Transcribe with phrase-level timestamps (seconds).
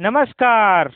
[0.00, 0.92] नमस्कार।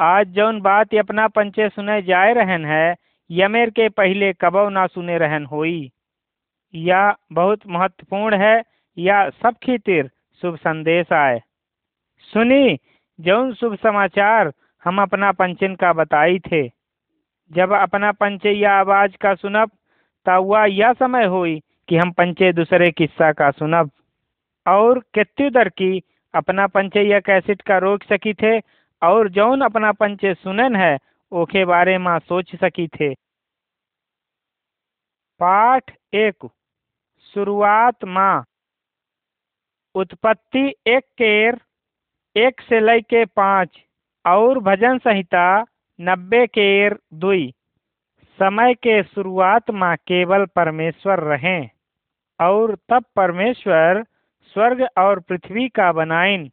[0.00, 2.96] आज जौन बात अपना पंचे सुने जाए रहन है
[3.30, 5.92] यमेर के पहले कबो ना सुने रहन होई।
[6.74, 8.62] या बहुत महत्वपूर्ण है,
[8.98, 10.10] या सब खातिर
[10.42, 11.40] शुभ संदेश आए।
[12.20, 12.78] सुनी,
[13.20, 14.52] जौन शुभ समाचार
[14.84, 16.68] हम अपना पंचन का बताई थे।
[17.52, 19.70] जब अपना पंचे या आवाज़ का सुनब
[20.26, 23.90] ता हुआ यह समय हुई कि हम पंचे दूसरे किस्सा का सुनब।
[24.66, 26.02] और कितनी दर की
[26.38, 28.58] अपना पंचे या कैसेट का रोक सकी थे?
[29.02, 30.96] और जौन अपना पंचे सुनन है,
[31.32, 33.14] ओके बारे में सोच सकी थे।
[35.40, 36.48] पाठ एक,
[37.34, 38.44] शुरुआत माँ।
[39.94, 41.60] उत्पत्ति एक केर,
[42.36, 43.78] एक से लय के पाँच,
[44.24, 45.64] और भजन संहिता
[45.98, 47.52] नब्बे केर दुई।
[48.38, 51.68] समय के शुरुआत में केवल परमेश्वर रहें,
[52.40, 54.04] और तब परमेश्वर
[54.52, 56.48] स्वर्ग और पृथ्वी का बनाइन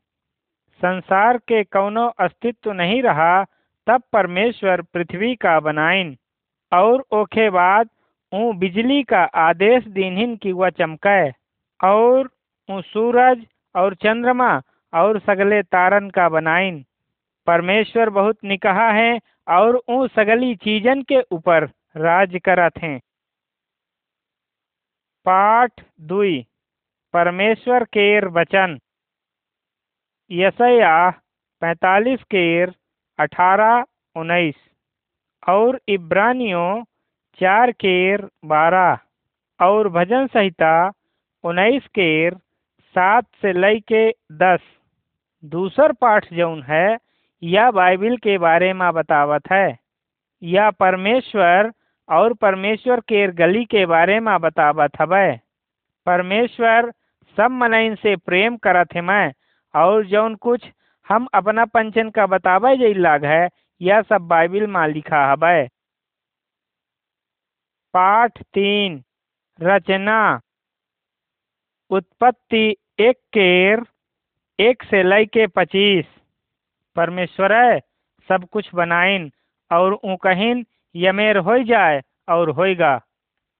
[0.81, 3.43] संसार के कौनो अस्तित्व नहीं रहा,
[3.87, 6.15] तब परमेश्वर पृथ्वी का बनाइन
[6.71, 7.89] और ओखे बाद
[8.33, 11.29] ऊ बिजली का आदेश दीनहिन की वह चमके
[11.79, 12.29] और
[12.69, 14.51] ऊ सूरज और चंद्रमा
[14.93, 16.83] और सगले तारन का बनाइन
[17.47, 21.65] परमेश्वर बहुत निकहा है और ऊ सगली चीजन के ऊपर
[21.97, 22.99] राज करत हैं।
[25.25, 26.45] पाठ दुई।
[27.15, 28.77] परमेश्वर केर वचन।
[30.31, 31.09] यसया
[31.61, 32.73] पैतालीस केर
[33.19, 33.83] अठारह
[34.15, 34.55] उन्नीस
[35.49, 36.83] और इब्रानियों
[37.39, 38.97] चार केर बारह
[39.59, 40.91] और भजन संहिता
[41.43, 42.35] उन्नीस केर
[42.95, 44.59] सात से लय के दस।
[45.43, 46.97] दूसर पाठ जौन है,
[47.43, 49.79] यह बाइबिल के बारे में बतावत है।
[50.41, 51.71] यह परमेश्वर
[52.09, 55.39] और परमेश्वर केर गली के बारे में बतावत हवै।
[56.05, 56.91] परमेश्वर
[57.37, 59.33] सब मनइन से प्रेम करत है मैं।
[59.73, 60.65] और जौन कुछ
[61.07, 63.49] हम अपना पंचन का बतावे जई लाग है
[63.81, 65.67] यह सब बाइबिल में लिखा हवै
[67.93, 69.03] पाठ तीन,
[69.59, 70.39] रचना।
[71.89, 73.81] उत्पत्ति एक केर,
[74.59, 76.05] एक से लय के पच्चीस
[76.95, 77.79] परमेश्वर,
[78.29, 79.31] सब कुछ बनाइन,
[79.71, 82.95] और ऊ कहिन, यमेर हो जाए, और होएगा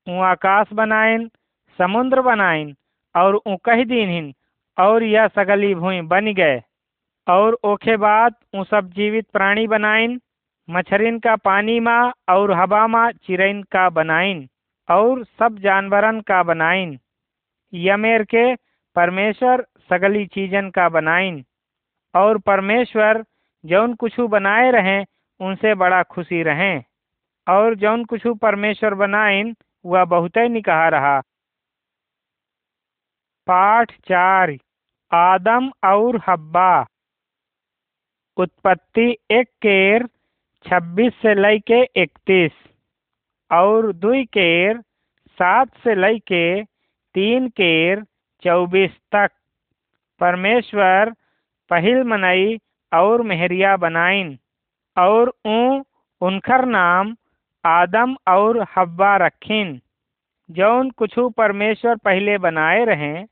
[0.07, 1.27] ऊ आकाश बनाइन,
[1.79, 2.75] समुद्र बनाइन
[3.15, 4.33] और ऊ कह दीनहिन,
[4.77, 6.61] और यह सगली भूई बन गए।
[7.27, 10.19] और ओखे बाद ऊ सब जीवित प्राणी बनाइन
[10.69, 14.47] मछरिन का पानी माँ और हवा माँ चिरैन का बनाइन
[14.89, 16.97] और सब जानवरन का बनाइन
[17.73, 18.55] यमेर के
[18.95, 21.43] परमेश्वर सगली चीजन का बनाइन
[22.15, 23.23] और परमेश्वर
[23.65, 25.05] जौन कुछ बनाए रहें,
[25.39, 26.83] उनसे बड़ा खुशी रहें।
[27.47, 29.55] और जौन कुछ परमेश्वर बनाइन
[29.85, 31.21] वह बहुत ही निकहा रहा।
[33.47, 34.57] पाठ चार
[35.13, 36.85] आदम और हब्बा।
[38.37, 40.07] उत्पत्ति एक केर,
[40.65, 42.51] छब्बीस से लय के इकतीस।
[43.51, 44.81] और दुई केर,
[45.27, 46.63] सात से लय के,
[47.15, 48.03] तीन केर,
[48.43, 49.31] चौबीस तक।
[50.19, 51.13] परमेश्वर
[51.69, 52.57] पहिल मनई
[52.93, 54.37] और मेहरिया बनाइन
[54.97, 55.83] और ऊ
[56.21, 57.15] उनकर नाम
[57.65, 59.81] आदम और हब्बा रखिन।
[60.51, 63.25] जौन कुछ परमेश्वर पहले बनाए रहें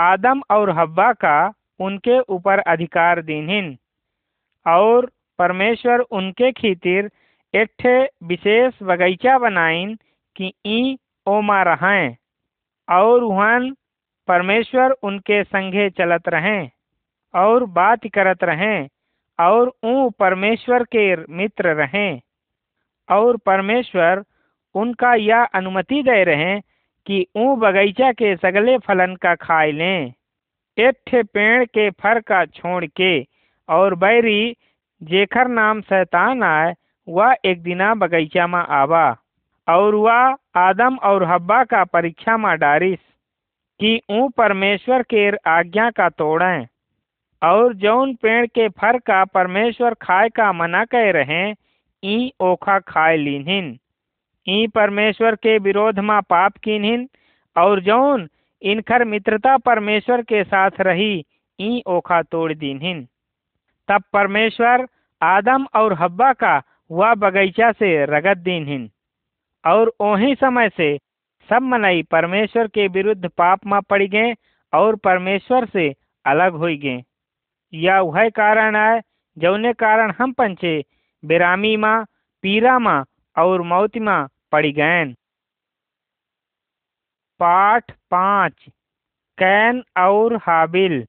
[0.00, 1.38] आदम और हब्बा का
[1.80, 3.76] उनके ऊपर अधिकार दीनहिन,
[4.66, 7.10] और परमेश्वर उनके खीतिर
[7.54, 7.86] एक
[8.24, 9.94] विशेष बगीचा बनाइन
[10.36, 10.96] कि ई
[11.26, 12.16] ओमा रहें,
[12.88, 13.60] और वहाँ
[14.28, 16.70] परमेश्वर उनके संगे चलत रहें,
[17.34, 18.88] और बात करत रहें,
[19.38, 22.20] और ऊ परमेश्वर के मित्र रहें,
[23.08, 24.22] और परमेश्वर
[24.74, 26.54] उनका यह अनुमति दे रहे
[27.06, 30.12] कि ऊ बगीचा के सगले फलन का खाए लें
[30.78, 33.26] एक पेड़ के फर का छोड़ के,
[33.68, 34.56] और बैरी
[35.02, 36.74] जेखर नाम शैतान आए,
[37.08, 39.16] वह एक दिना बगीचा में आवा,
[39.68, 42.98] और वह आदम और हब्बा का परीक्षा में डारिस,
[43.80, 46.66] कि ऊ परमेश्वर के आज्ञा का तोड़ें,
[47.42, 51.54] और जौन पेड़ के फर का परमेश्वर खाए का मना कह रहे,
[52.04, 53.78] ई ओखा खाए लीनहिन।
[54.50, 57.08] ई परमेश्वर के विरोध में पाप कीनहिन
[57.56, 58.28] और जौन
[58.62, 61.24] इनखर मित्रता परमेश्वर के साथ रही,
[61.58, 63.06] ई ओखा तोड़ दीनहिन
[63.88, 64.86] तब परमेश्वर
[65.22, 66.60] आदम और हब्बा का
[66.90, 68.88] वह बगीचा से रगत दीनहिन
[69.64, 70.96] और ओही समय से
[71.48, 74.34] सब मनई परमेश्वर के विरुद्ध पाप में पड़ गए,
[74.72, 75.88] और परमेश्वर से
[76.24, 77.02] अलग हो गए।
[77.72, 79.00] यह वह कारण है,
[79.36, 80.82] जौने कारण हम पंचे
[81.22, 82.04] बेरामी माँ,
[82.44, 83.04] पीरा माँ,
[83.36, 85.04] और मौत माँ पड़ गए
[87.40, 88.52] पाठ पाँच,
[89.38, 91.04] कैन और हाबिल।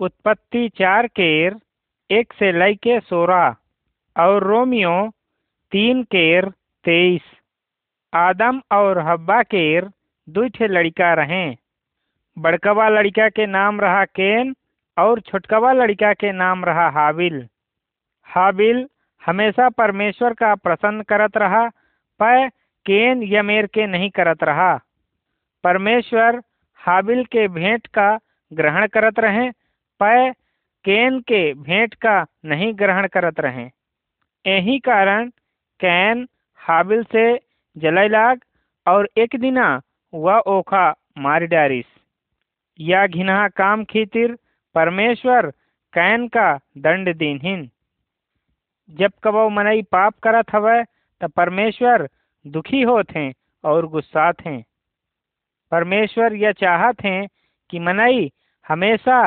[0.00, 1.56] उत्पत्ति चार केर,
[2.10, 2.98] एक से लय के
[4.16, 5.10] और रोमियो
[5.72, 6.50] तीन केर,
[6.84, 7.22] तेईस।
[8.12, 9.90] आदम और हब्बा केर
[10.28, 11.56] दू ठे लड़का रहें।
[12.38, 14.54] बड़कवा लड़का के नाम रहा केन,
[14.98, 17.48] और छोटकवा लड़का के नाम रहा हाबिल।
[18.26, 18.88] हाबिल
[19.22, 21.70] हमेशा परमेश्वर का प्रसन्न करत रहा
[22.20, 22.48] पर
[22.86, 24.72] केन यमेर के नहीं करत रहा।
[25.64, 26.40] परमेश्वर
[26.80, 28.08] हाबिल के भेंट का
[28.52, 29.50] ग्रहण करत रहे
[30.00, 30.30] पर
[30.84, 33.64] केन के भेंट का नहीं ग्रहण करत रहे।
[34.44, 35.28] यही कारण
[35.80, 36.26] कैन
[36.60, 37.24] हाबिल से
[37.76, 38.40] जलय लाग
[38.86, 39.68] और एक दिना
[40.12, 40.84] वह ओखा
[41.18, 41.86] मार डारिस।
[42.78, 44.36] या घिनहा काम खीतिर
[44.74, 45.50] परमेश्वर
[45.92, 47.70] कैन का दंड दीनहीन।
[48.90, 50.82] जब कबो मनई पाप करत हवै
[51.20, 52.08] त परमेश्वर
[52.44, 53.32] दुखी होत हैं
[53.64, 54.62] और गुस्सात हैं।
[55.72, 57.26] परमेश्वर यह चाहत हैं
[57.70, 58.30] कि मनई
[58.66, 59.20] हमेशा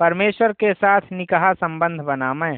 [0.00, 2.56] परमेश्वर के साथ निकाह संबंध बनावे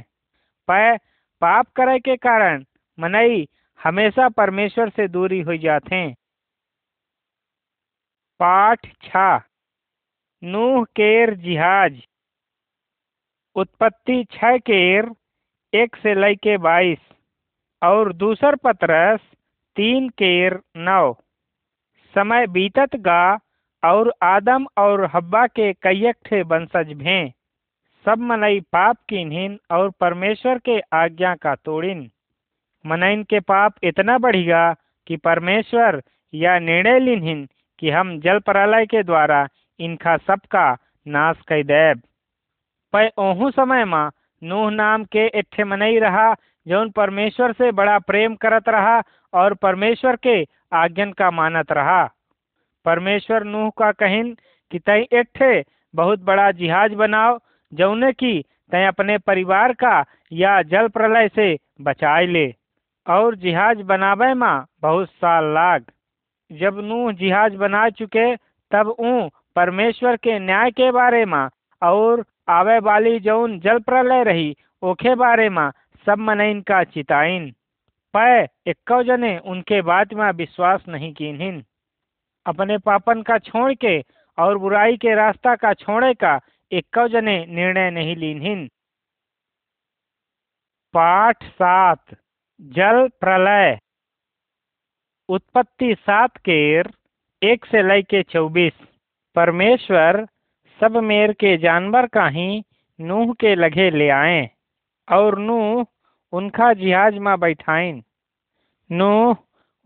[0.69, 0.97] पै
[1.43, 2.65] पाप करे के कारण
[2.99, 3.47] मनई
[3.81, 6.15] हमेशा परमेश्वर से दूरी हो जाते हैं।
[8.41, 9.29] पाठ छा।
[10.43, 12.00] नूह केर जिहाज।
[13.56, 15.11] उत्पत्ति छह केर
[15.73, 16.99] एक से लय के बाईस।
[17.82, 19.20] और दूसर पत्रस,
[19.76, 21.12] तीन केर, नौ।
[22.14, 23.38] समय बीतत गा,
[23.84, 27.32] और आदम और हब्बा के कईक ठे वंशज भें।
[28.05, 32.11] सब मनई पाप किन्हिन और परमेश्वर के आज्ञा का तोड़िन।
[32.87, 34.75] मनइन के पाप इतना बढ़िया
[35.06, 36.02] कि परमेश्वर
[36.34, 39.49] या निर्णय लिन्हिन कि हम जल प्रलय के द्वारा
[39.81, 40.76] इनका सबका
[41.08, 42.02] नाश कर देब।
[42.93, 44.11] पै ओहू समय में
[44.43, 46.34] नूह नाम के इट्ठे मनई रहा
[46.68, 49.02] जौन परमेश्वर से बड़ा प्रेम करत रहा
[49.34, 52.10] और परमेश्वर के आज्ञन का मानत रहा।
[52.84, 54.36] परमेश्वर नूह का कहिन
[54.70, 55.64] कि तय इट्ठे
[55.94, 57.38] बहुत बड़ा जिहाज बनाओ,
[57.74, 62.54] जौने की तय अपने परिवार का या जल प्रलय से बचाए ले।
[63.08, 65.84] और जिहाज बनावे में बहुत साल लाग।
[66.52, 68.36] जब नूह जिहाज बना चुके,
[68.70, 71.48] तब ऊ परमेश्वर के न्याय के बारे में
[71.82, 75.70] और आवे वाली जौन जल प्रलय रही, ओखे बारे में
[76.06, 77.50] सब मनइन का चिताइन
[78.14, 81.64] पै इक्को जने उनके बात में विश्वास नहीं कीन्हिन।
[82.47, 83.99] अपने पापन का छोड़ के
[84.38, 86.38] और बुराई के रास्ता का छोड़े का
[86.73, 88.67] इक्को जने निर्णय नहीं लीन्हिन।
[90.94, 92.05] पाठ सात,
[92.61, 93.79] जल प्रलय।
[95.29, 96.91] उत्पत्ति सात केर,
[97.43, 98.73] एक से लय के चौबीस।
[99.37, 100.26] परमेश्वर
[100.81, 102.62] सब मेर के जानवर का ही
[103.00, 104.50] नूह के लगे ले आए
[105.09, 105.85] और नूह
[106.32, 108.02] उनका जिहाज में बैठाइन
[108.93, 109.37] नूह,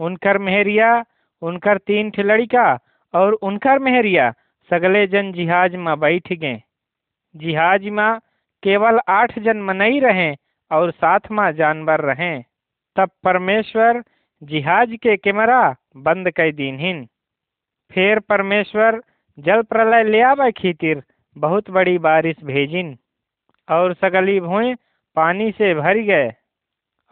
[0.00, 1.04] उनकर मेहरिया,
[1.42, 2.78] उनकर तीन ठे लड़का
[3.14, 4.32] और उनकर मेहरिया,
[4.70, 6.62] सगले जन जिहाज में बैठ गए।
[7.36, 8.18] जिहाज में
[8.62, 10.36] केवल आठ जन मनई रहे
[10.70, 12.44] और साथ में जानवर रहें।
[12.96, 14.02] तब परमेश्वर
[14.42, 17.06] जिहाज के कैमरा बंद कर दीनहिन।
[17.92, 19.02] फिर परमेश्वर
[19.38, 21.02] जल प्रलय ले आवे खीतिर
[21.36, 22.98] बहुत बड़ी बारिश भेजिन
[23.68, 24.74] और सगली भुए
[25.16, 26.30] पानी से भर गए।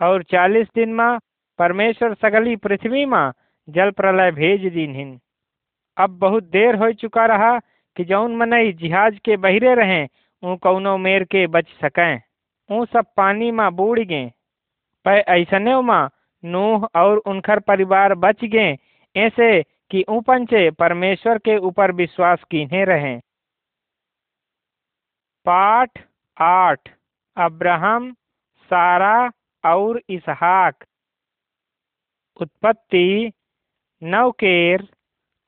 [0.01, 1.19] और चालीस दिन में
[1.59, 3.33] परमेश्वर सगली पृथ्वी में
[3.69, 5.19] जल प्रलय भेज दीनहिन।
[5.97, 7.59] अब बहुत देर हो चुका रहा
[7.97, 10.09] कि जौन मनई जिहाज के बहिरे रहें,
[10.43, 12.21] ऊ कौनो मेर के बच सकें।
[12.71, 14.27] ऊ सब पानी में बूढ़ गए
[15.05, 16.09] पर ऐसने में
[16.45, 18.77] नूह और उनखर परिवार बच गए
[19.17, 23.17] ऐसे कि ऊ पंचे परमेश्वर के ऊपर विश्वास कीने रहे।
[25.47, 25.99] पाठ
[26.37, 26.89] आठ
[27.39, 28.13] अब्राहम,
[28.71, 29.31] सारा
[29.65, 30.85] और इसहाक।
[32.41, 33.33] उत्पत्ति
[34.03, 34.89] नौ केर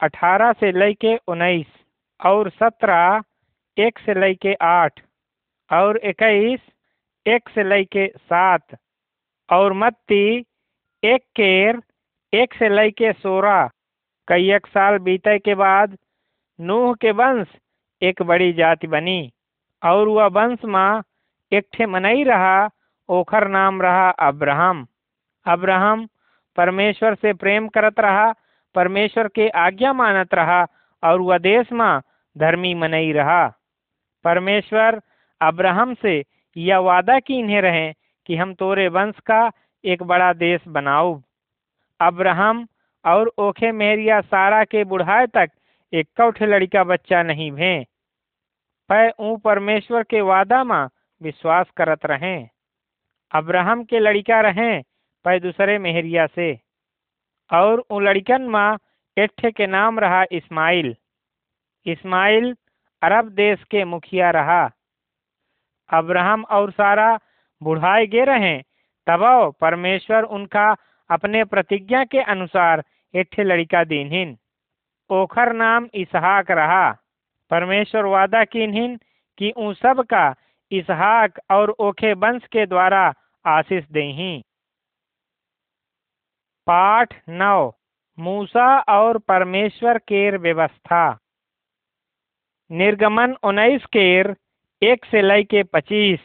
[0.01, 1.67] अठारह से लेके उन्नीस
[2.21, 3.23] और सत्रह,
[3.77, 5.01] एक से लेके आठ
[5.71, 6.61] और इक्कीस,
[7.27, 8.77] एक से लेके सात
[9.49, 10.45] और मत्ती,
[11.03, 11.81] एक केर,
[12.33, 13.69] एक से लेके सोलह।
[14.29, 15.97] कई एक साल बीते के बाद
[16.59, 17.47] नूह के वंश
[18.03, 19.33] एक बड़ी जाति बनी
[19.83, 21.01] और वह वंश में
[21.53, 22.71] एक ठे मनई रहा,
[23.09, 24.87] ओखर नाम रहा अब्राहम।
[25.47, 26.09] अब्राहम
[26.57, 28.35] परमेश्वर से प्रेम करत रहा,
[28.75, 30.67] परमेश्वर के आज्ञा मानत रहा,
[31.05, 32.01] और वह देश में
[32.39, 33.49] धर्मी मनई रहा।
[34.25, 35.01] परमेश्वर
[35.41, 36.25] अब्राहम से
[36.57, 37.93] यह वादा की इन्हें रहे
[38.27, 39.51] कि हम तोरे वंश का
[39.85, 41.23] एक बड़ा देश बनाऊ।
[42.01, 42.67] अब्राहम
[43.07, 45.51] और ओखे मेहरिया सारा के बुढ़ाए तक
[45.93, 47.87] एक कौठे लड़का बच्चा नहीं भे।
[48.89, 50.89] पै ऊ परमेश्वर के वादा में
[51.23, 52.47] विश्वास करत रहे।
[53.35, 54.83] अब्राहम के लड़का रहें
[55.25, 56.59] पै दूसरे मेहरिया से।
[57.53, 58.77] और उ लड़कन में
[59.19, 60.97] एक के नाम रहा इस्माइल।
[61.87, 62.57] इस्माइल
[63.03, 64.71] अरब देश के मुखिया रहा।
[65.91, 67.19] अब्राहम और सारा
[67.63, 68.63] बुढ़ाए गे रहे,
[69.07, 70.77] तब परमेश्वर उनका
[71.11, 72.85] अपने प्रतिज्ञा के अनुसार
[73.15, 74.37] एक लड़िका दीनहिन।
[75.11, 76.93] ओखर नाम इसहाक रहा।
[77.51, 78.97] परमेश्वर वादा कीन्हिन
[79.39, 80.35] कि उन सब का
[80.73, 83.15] इसहाक और ओखे वंश के द्वारा
[83.47, 84.45] आशीष देही।
[86.67, 87.73] पाठ नौ,
[88.19, 91.19] मूसा और परमेश्वर केर व्यवस्था।
[92.73, 94.37] निर्गमन उन्नीस केर,
[94.83, 96.21] एक से लय के पच्चीस,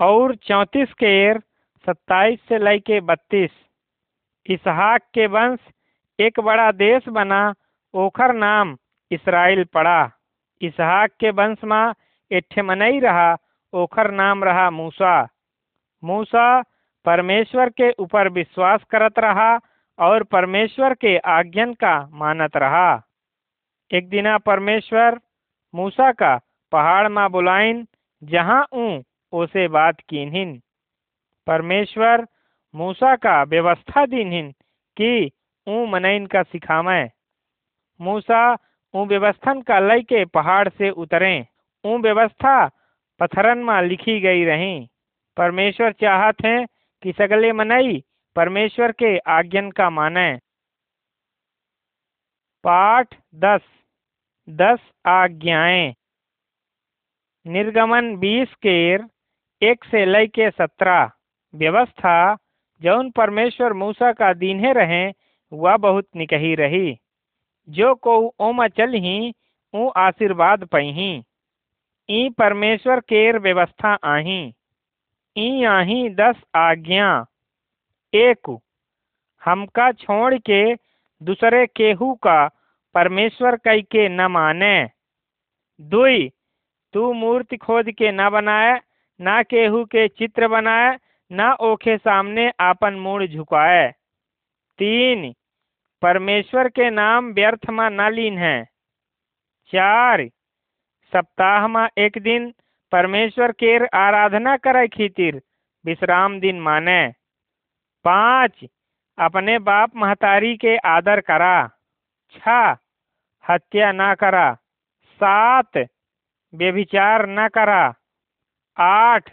[0.00, 1.38] और चौंतीस केर,
[1.86, 3.50] सत्ताईस से लय के बत्तीस।
[4.46, 5.58] इसहाक के वंश,
[6.20, 7.54] एक बड़ा देश बना,
[7.94, 8.76] ओखर नाम
[9.10, 10.10] इसराइल पड़ा।
[10.60, 11.92] इसहाक के वंश में
[12.32, 13.36] एठे मनई रहा
[13.74, 15.28] ओखर नाम रहा मूसा।
[16.04, 16.62] मूसा
[17.04, 19.58] परमेश्वर के ऊपर विश्वास करत रहा
[19.98, 23.02] और परमेश्वर के आज्ञन का मानत रहा।
[23.90, 25.20] एक दिना परमेश्वर
[25.74, 26.36] मूसा का
[26.72, 27.86] पहाड़ में बुलाइन,
[28.22, 29.02] जहाँ ऊ
[29.32, 30.60] ओसे बात कीन्हिन।
[31.46, 32.26] परमेश्वर
[32.74, 34.50] मूसा का व्यवस्था दीन्हिन
[34.96, 35.30] कि
[35.66, 37.10] ऊ मनइन का सिखावे
[38.00, 38.56] मूसा
[38.94, 41.46] ऊ व्यवस्थन का लय के पहाड़ से उतरे।
[41.84, 42.70] ऊ व्यवस्था
[43.22, 44.88] पत्थरन में लिखी गई रही।
[45.36, 46.66] परमेश्वर चाहत हैं
[47.02, 48.04] कि सगले मनई,
[48.36, 50.36] परमेश्वर के आज्ञन का माने।
[52.64, 53.60] पाठ दस।
[54.48, 55.94] दस आज्ञाएँ।
[57.46, 59.06] निर्गमन बीस केर
[59.62, 61.10] एक से लय के सत्रह।
[61.54, 62.36] व्यवस्था,
[62.80, 65.12] जौन परमेश्वर मूसा का दीन्हे रहे,
[65.52, 66.98] वह बहुत निकही रही।
[67.68, 69.34] जो को ओमा चलही,
[69.74, 71.22] ऊ आशीर्वाद पही
[72.10, 74.54] ई परमेश्वर केर व्यवस्था आही।
[75.36, 77.26] ई आही दस आज्ञा।
[78.14, 78.58] एक,
[79.44, 80.74] हमका छोड़ के
[81.22, 82.48] दूसरे केहू का
[82.94, 84.88] परमेश्वर कई के न माने।
[85.80, 86.32] दुई,
[86.92, 88.80] तू मूर्ति खोद के न बनाए,
[89.20, 90.98] ना केहू के चित्र बनाए,
[91.32, 93.92] ना ओखे सामने आपन मूड़ झुकाए।
[94.78, 95.34] तीन,
[96.02, 98.64] परमेश्वर के नाम व्यर्थ में न लीन है
[99.72, 100.28] चार
[101.12, 102.52] सप्ताह में एक दिन
[102.92, 105.42] परमेश्वर केर आराधना करे खातिर
[105.84, 107.12] विश्राम दिन माने।
[108.04, 108.64] पाँच,
[109.18, 111.70] अपने बाप महतारी के आदर करा।
[112.32, 112.48] छ
[113.44, 114.54] हत्या ना करा।
[115.06, 115.78] सात,
[116.54, 117.94] व्यभिचार न करा।
[118.78, 119.30] आठ,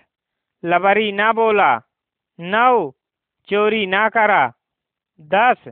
[0.66, 1.82] लबरी ना बोला।
[2.40, 2.92] नौ,
[3.50, 4.54] चोरी ना करा।
[5.22, 5.72] दस,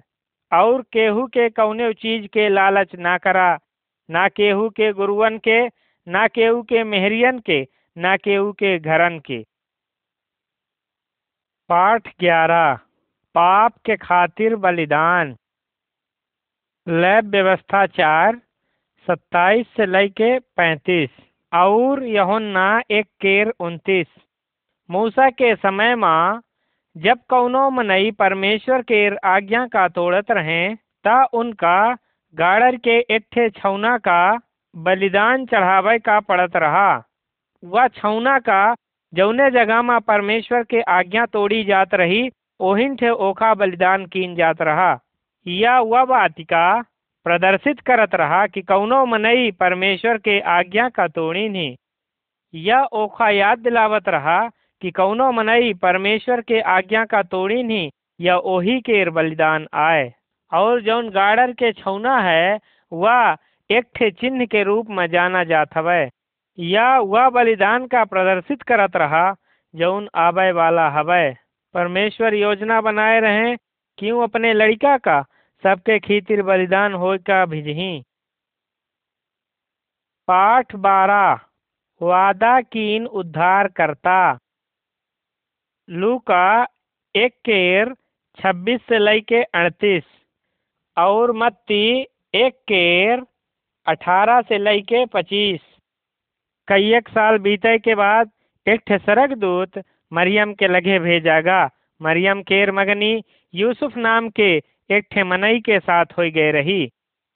[0.53, 3.59] और केहू के कौने चीज़ के लालच ना करा,
[4.09, 5.67] ना केहू के गुरुअन के
[6.07, 9.43] ना केहू के मेहरियन के, ना केहू के घरन के।
[11.69, 12.75] पाठ ग्यारह,
[13.35, 15.37] पाप के खातिर बलिदान।
[16.87, 18.41] लैब व्यवस्था चार,
[19.07, 21.09] सत्ताईस से के पैंतीस,
[21.53, 24.07] और यहोन्ना एक केर उनतीस।
[24.91, 26.39] मूसा के समय में,
[26.97, 31.97] जब कौनो मनई परमेश्वर के आज्ञा का तोड़त रहे, ता उनका
[32.35, 34.39] गाड़र के एठे छौना का
[34.75, 37.03] बलिदान चढ़ावे का पड़त रहा।
[37.63, 38.75] वह छौना का
[39.13, 44.61] जौने जगह में परमेश्वर के आज्ञा तोड़ी जात रही, ओहिन ठे ओखा बलिदान कीन जात
[44.61, 44.99] रहा।
[45.47, 46.81] या वह बातिका
[47.25, 51.75] प्रदर्शित करत रहा कि कौनो मनई परमेश्वर के आज्ञा का तोड़ी नहीं
[52.53, 54.39] या ओखा याद दिलावत रहा
[54.81, 57.89] कि कौनो मनई परमेश्वर के आज्ञा का तोड़ी नहीं
[58.21, 60.13] या ओही के बलिदान आए।
[60.53, 62.59] और जौन गाड़र के छौना है,
[62.93, 63.35] वह
[63.71, 66.09] एक ठे चिन्ह के रूप में जाना जात हवै।
[66.59, 69.35] या वह बलिदान का प्रदर्शित करत रहा
[69.75, 71.35] जौन आबे वाला हवै।
[71.73, 73.55] परमेश्वर योजना बनाए रहे,
[73.97, 75.21] क्यों अपने लड़का का?
[75.63, 78.03] सबके खीतिर बलिदान हो का भिजही।
[80.27, 81.39] पाठ बारह,
[82.01, 84.39] वादा कीन उद्धार करता
[85.89, 86.67] लूका
[87.15, 87.93] एक केर,
[88.37, 90.03] छब्बीस से लय के अड़तीस।
[90.97, 93.25] और मत्ती एक केर
[93.87, 95.59] अठारह से लय के पच्चीस।
[96.67, 98.29] कई एक साल बीते के बाद
[98.67, 99.81] एक ठे दूत
[100.13, 101.59] मरियम के लगे भेजागा।
[102.01, 104.49] मरियम केर मगनी यूसुफ नाम के
[104.89, 106.87] एक ठे मनई के साथ हो गए रही।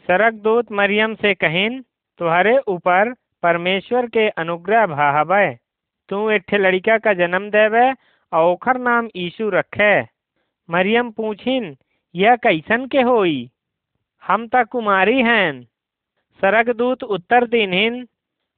[0.07, 1.81] सरक दूत मरियम से कहिन
[2.19, 5.49] तुम्हारे ऊपर परमेश्वर के अनुग्रह भावे
[6.09, 7.91] तू एक ठे लड़का का जन्म देवे
[8.31, 10.01] और ओखर नाम यीशु रखे।
[10.69, 11.75] मरियम पूछिन,
[12.15, 13.49] यह कैसन के होई?
[14.23, 15.70] हम त कुमारी हैं
[16.41, 18.07] सरक दूत उत्तर दीनहिन,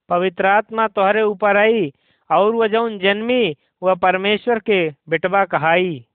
[0.10, 1.94] पवित्र आत्मा तोहरे ऊपर आई,
[2.32, 6.06] और वह जौन जन्मी, वह परमेश्वर के बेटवा कहाई।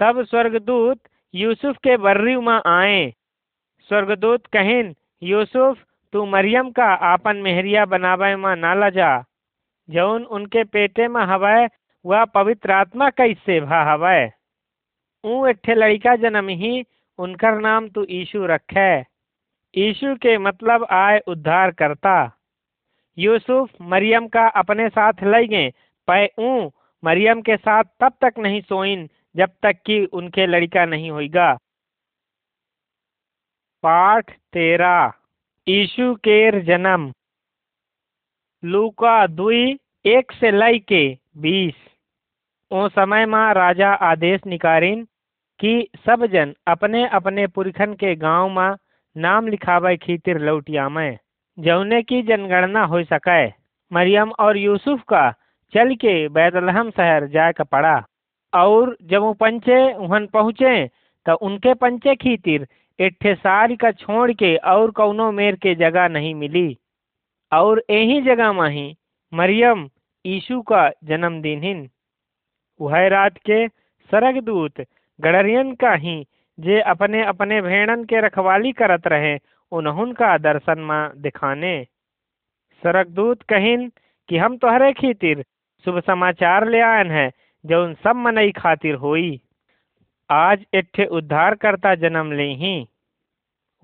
[0.00, 0.98] तब स्वर्गदूत
[1.34, 3.12] यूसुफ के बर्री में आए।
[3.88, 9.24] स्वर्गदूत कहिन, यूसुफ, तू मरियम का आपन मेहरिया बनावे में ना लजा
[9.90, 11.68] जौन उनके पेटे में हवय
[12.06, 14.32] वह पवित्र आत्मा कैसे भा हवय
[15.24, 16.84] ऊ एठे लड़का जन्म ही,
[17.18, 19.13] उनकर नाम तो यीशु रखे।
[19.76, 22.14] यीशु के मतलब आए उद्धार करता
[23.18, 25.70] यूसुफ मरियम का अपने साथ ले गए
[26.08, 26.70] पै ऊ
[27.02, 31.52] मरियम के साथ तब तक नहीं सोइन जब तक कि उनके लड़का नहीं होगा
[33.82, 34.96] पाठ तेरा।
[35.68, 37.12] यीशु केर जन्म।
[38.64, 41.74] लूका दुई, एक से लय के बीस।
[42.70, 45.04] ओ समय में राजा आदेश निकारिन
[45.60, 48.76] कि सब जन अपने अपने पुरखन के गाँव में
[49.16, 51.10] नाम लिखावे खीतिर लौटियामे
[51.58, 53.46] जौने की जनगणना हो सके।
[53.90, 55.30] मरियम और यूसुफ का
[55.72, 57.96] चल के बैतलहम शहर जाए का पड़ा।
[58.52, 60.86] और जब वो पंचे वहन पहुँचे
[61.26, 62.66] तो उनके पंचे खीतिर
[62.98, 66.76] एठे सारी का छोड़ के और कौनो मेर के जगह नहीं मिली।
[67.52, 68.86] और यही जगह में ही
[69.32, 69.88] मरियम
[70.24, 71.88] यीशु का जन्मदिन हिन।
[72.80, 73.66] वह रात के
[74.10, 74.80] सरग दूत
[75.18, 76.24] गड़रियन का ही
[76.58, 79.38] जे अपने अपने भेड़न के रखवाली करत रहे,
[79.72, 81.82] उन्हुन का दर्शन में दिखाने।
[82.82, 83.90] सरगदूत कहिन
[84.28, 85.44] कि हम तोहरे खीतिर
[85.84, 87.30] शुभ समाचार ले आयन है,
[87.64, 89.40] जो उन सब मनई खातिर होई।
[90.30, 92.86] आज एठे उद्धार करता जन्म ले ही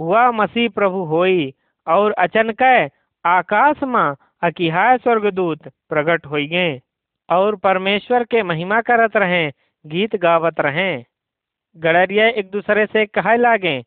[0.01, 1.55] वह मसीह प्रभु होई,
[1.87, 2.91] और अचनक
[3.25, 6.81] आकाश में अकिहाय स्वर्गदूत प्रकट हो गए
[7.29, 9.51] और परमेश्वर के महिमा करत रहे,
[9.85, 11.03] गीत गावत रहे।
[11.77, 13.81] गड़रिया एक दूसरे से कहे लागे,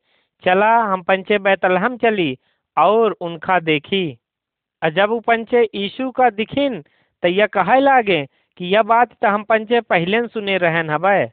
[0.44, 2.38] चला, हम पंचे बैतलहम चली,
[2.78, 4.06] और उनका देखी।
[4.82, 6.82] जब वो पंचे यीशु का दिखिन
[7.24, 8.26] तो यह कहे लागे
[8.60, 11.30] कि यह बात तो हम पंचे पहले सुने रहन हवै।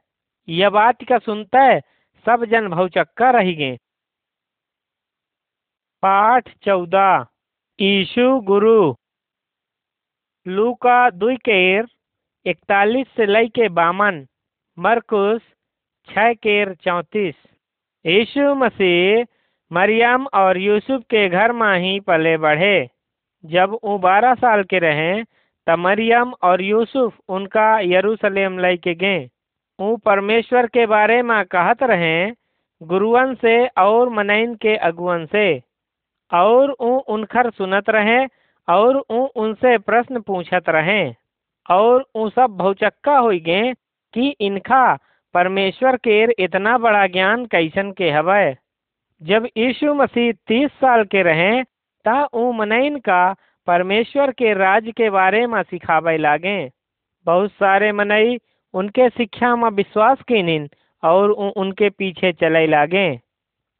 [0.49, 1.81] यह बात का सुनते
[2.27, 3.77] सब जन भौचक्का रह गए।
[6.03, 7.27] पाठ चौदह,
[7.79, 8.95] यीशु गुरु।
[10.47, 11.87] लूका दुई केर,
[12.47, 14.27] इकतालीस से लई के बामन
[14.79, 15.43] मरकुस
[16.11, 17.35] छः केर चौंतीस।
[18.07, 19.25] यीशु मसीह
[19.73, 22.89] मरियम और यूसुफ के घर में ही पले बढ़े।
[23.45, 25.25] जब वो बारह साल के रहे,
[25.67, 29.29] तब मरियम और यूसुफ उनका यरूशलेम लय के गए।
[29.81, 32.33] वो परमेश्वर के बारे में कहत रहे
[32.83, 35.63] गुरुअन से और मनैन के अगुअन से।
[36.35, 38.27] और ऊ उनखर सुनत रहे,
[38.69, 41.13] और ऊ उनसे प्रश्न पूछत रहे।
[41.71, 43.73] और ऊ सब भौचक्का हो गए
[44.15, 44.99] कि इनका
[45.35, 48.57] परमेश्वर केर इतना बड़ा ज्ञान कैसन के हवय?
[49.23, 51.63] जब यीशु मसीह तीस साल के रहे,
[52.05, 53.35] ता ऊ मनैन का
[53.67, 56.71] परमेश्वर के राज के बारे में सिखावे लागे।
[57.27, 58.39] बहुत सारे मनई
[58.75, 60.69] उनके शिक्षा में विश्वास कीनिन
[61.05, 63.21] और उनके पीछे चले लागे।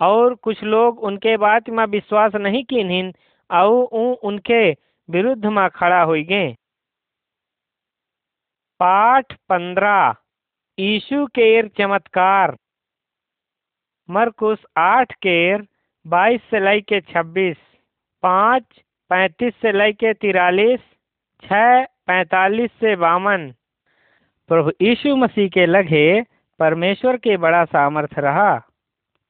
[0.01, 3.13] और कुछ लोग उनके बात में विश्वास नहीं कीनिन
[3.51, 3.69] और
[4.23, 4.71] उनके
[5.11, 6.55] विरुद्ध में खड़ा हो गए
[8.81, 10.15] पाठ पंद्रह
[10.81, 12.57] यीशु केर चमत्कार।
[14.11, 15.67] मरकुस आठ केर,
[16.07, 17.57] बाईस से लय के छब्बीस,
[18.23, 18.63] पाँच,
[19.11, 20.81] पैंतीस से लय के तिरालीस
[21.43, 23.55] छः पैंतालीस से बावन।
[24.49, 26.23] प्रभु यीशु मसीह के लगे
[26.59, 28.63] परमेश्वर के बड़ा सामर्थ्य रहा।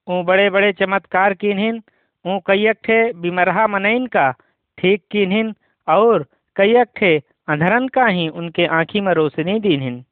[0.08, 1.82] ऊ बड़े बड़े चमत्कार किन्हिन,
[2.26, 4.34] ऊ कई ठे बिमरहा मनैन का,
[4.78, 5.54] ठीक किन्हिन,
[5.88, 10.04] और कई ठे अंधरन का ही उनके आँखी में रोशनी दीन्हिन।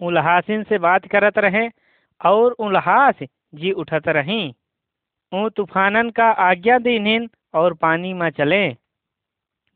[0.00, 1.68] उल्हासिन से बात करत रहे
[2.20, 3.22] और उल्हास
[3.54, 4.42] जी उठत रही।
[5.32, 8.68] ऊ तूफानन का आज्ञा दीन्हिन और पानी में चले।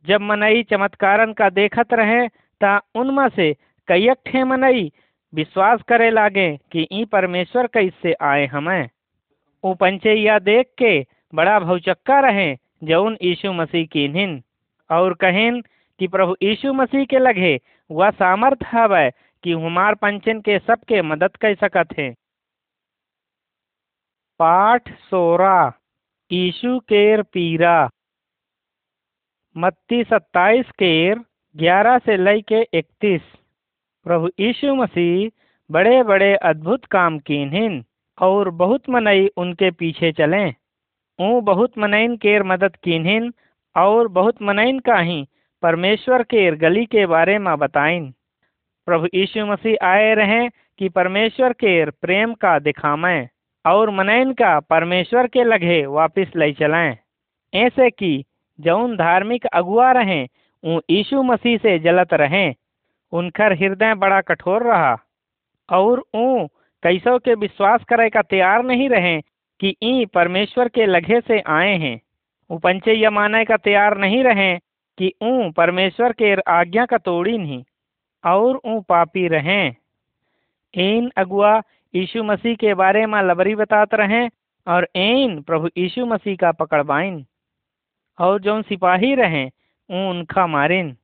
[0.04, 2.26] जब मनई चमत्कारन का देखत रहे
[2.60, 3.52] ता उनमें से
[3.88, 4.90] कई ठे मनई
[5.32, 8.88] विश्वास करे लागे कि ई परमेश्वर कैसे आए हमें।
[9.64, 10.98] ऊ पंचे या देख के
[11.34, 12.54] बड़ा भौचक्का रहे
[12.84, 14.42] जौन यीशु मसीह की कीन्हिन
[14.90, 15.60] और कहेन
[16.00, 17.58] कि प्रभु यीशु मसीह के लगे
[17.90, 19.10] वह सामर्थ हवै
[19.44, 22.10] कि हुमार पंचन के सबके मदद कर सकत है।
[24.40, 25.72] पाठ सोरा
[26.30, 27.90] यीशु केर पीरा।
[29.56, 31.18] मत्ती सत्ताईस केर
[31.56, 33.22] ग्यारह से लय के इकतीस।
[34.06, 35.30] प्रभु यीशु मसीह
[35.70, 37.84] बड़े बड़े अद्भुत काम कीन्हिन
[38.18, 40.54] और बहुत मनई उनके पीछे चलें।
[41.18, 43.32] ऊ बहुत मनैन केर मदद कीन्हिन
[43.76, 45.24] और बहुत मनैन का ही
[45.62, 48.12] परमेश्वर केर गली के बारे में बताइन
[48.86, 53.28] प्रभु यीशु मसीह आए रहे कि परमेश्वर के प्रेम का दिखामें
[53.64, 56.96] और मनैन का परमेश्वर के लगे वापिस ले चलाएँ
[57.54, 58.24] ऐसे कि
[58.60, 60.28] जौन धार्मिक अगुआ रहें,
[60.64, 62.54] ऊ यीशु मसीह से जलत रहें।
[63.12, 64.96] उनकर हृदय बड़ा कठोर रहा
[65.68, 66.46] और ऊ
[66.82, 69.20] कैसों के विश्वास करे का तैयार नहीं रहे
[69.60, 72.00] कि ई परमेश्वर के लगे से आए हैं।
[72.50, 74.58] ऊ पंचे यह माने का तैयार नहीं रहे
[74.98, 77.64] कि ऊ परमेश्वर के आज्ञा का तोड़ी नहीं।
[78.24, 79.74] और ऊ पापी रहें।
[80.74, 81.56] इन अगुआ
[81.94, 84.28] यीशु मसीह के बारे में लबरी बताते रहें
[84.66, 87.24] और एन प्रभु यीशु मसीह का पकड़वाइन
[88.18, 89.50] और जो सिपाही रहें,
[89.90, 90.96] ऊ उनका मारिन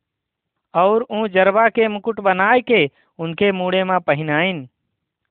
[0.75, 4.69] और ऊ जरवा के मुकुट बनाए के उनके मुड़े में पहनाइन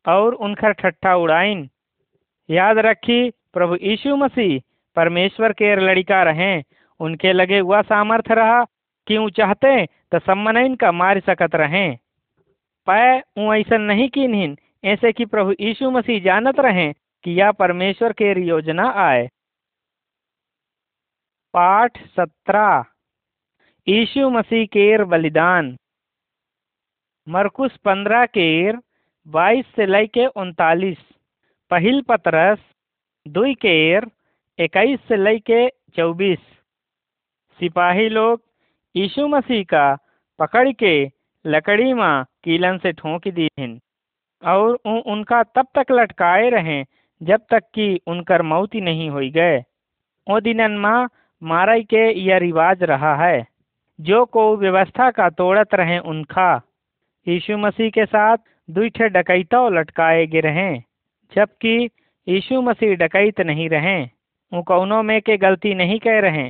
[0.05, 1.69] और उनका ठट्ठा उड़ाइन
[2.49, 4.59] याद रखी प्रभु यीशु मसीह
[4.97, 6.63] परमेश्वर के लड़िका रहें,
[6.99, 8.63] उनके लगे हुआ सामर्थ्य रहा
[9.07, 11.97] कि चाहते तो सम्मन का मार सकत रहें।
[12.87, 16.93] पै, ऊ ऐसा नहीं की नहीं ऐसे कि प्रभु यीशु मसीह जानत रहें
[17.23, 19.29] कि यह परमेश्वर के योजना आए।
[21.53, 22.85] पाठ सत्रह।
[23.87, 25.77] यीशु मसीह केर बलिदान।
[27.29, 28.79] मरकुस पंद्रह केर
[29.27, 30.97] बाईस से लेके उनतालीस।
[31.69, 32.59] पहिल पतरस
[33.27, 34.07] दुई केर
[34.59, 36.39] इक्कीस से लेके चौबीस।
[37.59, 38.46] सिपाही लोग
[38.97, 39.85] यीशु मसीह का
[40.39, 40.93] पकड़ के
[41.45, 43.79] लकड़ी माँ कीलन से ठोंक दीन।
[44.43, 46.85] और उ, उनका तब तक लटकाए रहें
[47.21, 49.63] जब तक कि उनकर मौत ही नहीं हो गए।
[50.27, 51.09] ओ दिनन माँ
[51.41, 53.47] मारई के यह रिवाज रहा है
[53.99, 56.49] जो को व्यवस्था का तोड़त रहे उनका
[57.27, 58.37] यीशु मसीह के साथ
[58.69, 60.77] दुईठे डकैतों लटकाए गे रहे
[61.31, 61.89] जबकि
[62.27, 64.01] यीशु मसीह डकैत नहीं रहे।
[64.53, 66.47] वो कौनों में के गलती नहीं कह रहे।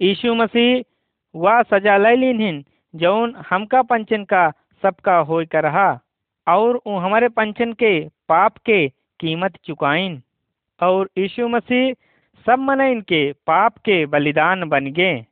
[0.00, 0.82] यीशु मसीह
[1.34, 2.64] वह सजा ले लीन
[2.94, 4.50] जौन हमका पंचन का
[4.82, 6.00] सबका हो कर रहा
[6.46, 8.88] और वो हमारे पंचन के पाप के
[9.20, 10.22] कीमत चुकाइन
[10.80, 11.92] और यीशु मसीह
[12.46, 15.24] सब मन इनके पाप के बलिदान बन गए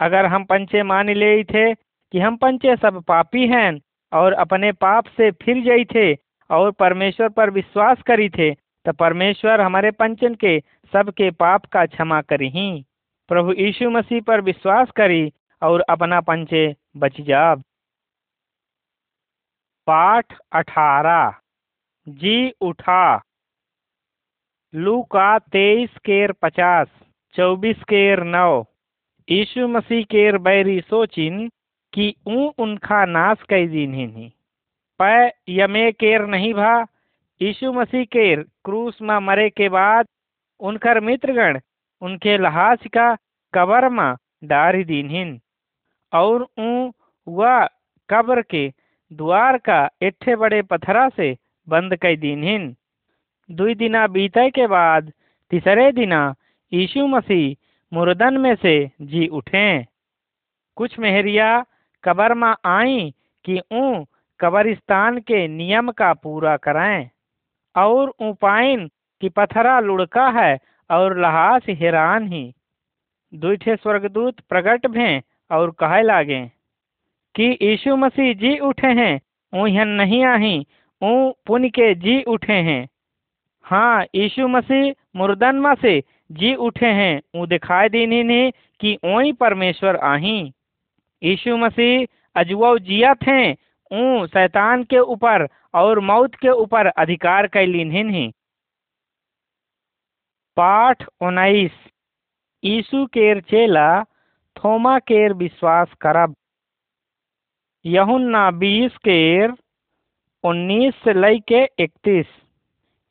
[0.00, 3.80] अगर हम पंचे मान ले थे कि हम पंचे सब पापी हैं,
[4.12, 6.14] और अपने पाप से फिर गई थे
[6.50, 10.58] और परमेश्वर पर विश्वास करी थे तो परमेश्वर हमारे पंचन के
[10.92, 12.84] सबके पाप का क्षमा करी ही
[13.28, 16.64] प्रभु यीशु मसीह पर विश्वास करी और अपना पंचे
[16.96, 17.62] बच जाब।
[19.86, 21.34] पाठ अठारह।
[22.06, 23.22] जी उठा।
[24.74, 26.88] लू का तेईस केर पचास,
[27.34, 28.62] चौबीस केर नौ।
[29.28, 31.48] यीशु मसीह केर बैरी सोचिन
[31.92, 34.28] कि ऊ उनका नाश कई दिन ही
[35.00, 36.74] पै यमे केर नहीं भा।
[37.40, 40.06] यीशु मसीह केर क्रूस में मरे के बाद
[40.60, 41.60] उनकर मित्रगण
[42.02, 43.08] उनके लहास का
[43.54, 44.14] कबर में
[44.44, 45.38] डारी दीनहिन
[46.12, 46.90] और ऊ
[47.26, 47.66] वह
[48.08, 48.68] कब्र के
[49.12, 51.36] द्वार का इट्ठे बड़े पथरा से
[51.68, 52.74] बंद कई दीनहिन
[53.50, 55.12] दुई दिना बीते के बाद
[55.50, 56.34] तीसरे दिना
[56.72, 57.56] यीशु मसीह
[57.92, 59.66] मुर्दन में से जी उठे।
[60.76, 61.64] कुछ मेहरिया
[62.04, 63.10] कबर में आई
[63.44, 64.04] कि ऊ
[64.40, 67.08] कब्रिस्तान के नियम का पूरा कराएँ।
[67.76, 68.86] और ऊ पाइन
[69.20, 70.58] कि पथरा लुढ़का है
[70.90, 72.52] और लहास हैरान ही।
[73.32, 76.44] दुईठे स्वर्गदूत प्रकट भें और कहे लागे
[77.34, 79.20] कि यीशु मसीह जी उठे हैं
[79.52, 80.58] ऊहन नहीं आही,
[81.02, 82.86] ऊ पुन के जी उठे हैं।
[83.64, 89.32] हाँ यीशु मसीह मुर्दन में से जी उठे हैं, ऊ दिखाई देनी ने कि ओई
[89.32, 90.38] परमेश्वर आही।
[91.22, 92.06] यीशु मसीह
[92.36, 98.30] अजुआ जिया थे ऊ शैतान के ऊपर और मौत के ऊपर अधिकार कैलीन ही
[100.56, 101.72] पाठ उन्नीस,
[102.62, 103.88] यीशु केर चेला
[104.56, 106.34] थोमा केर विश्वास करब।
[107.84, 109.52] यहुन्ना बीस केर
[110.44, 112.26] उन्नीस से लई के इकतीस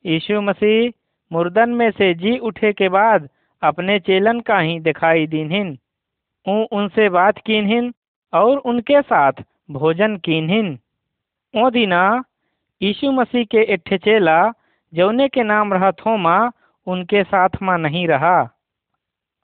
[0.04, 0.92] यीशु मसीह
[1.32, 3.28] मुर्दन में से जी उठे के बाद
[3.62, 5.78] अपने चेलन का ही दिखाई दीनहिन।
[6.48, 7.94] ऊ उनसे बात कीनहिन
[8.32, 9.32] और उनके साथ
[9.70, 10.78] भोजन कीनहिन।
[11.54, 12.24] ओ दिना
[12.82, 14.52] यीशु मसीह के इट्ठे चेला,
[14.94, 16.50] जौने के नाम रहा थोमा,
[16.86, 18.55] उनके साथ में नहीं रहा।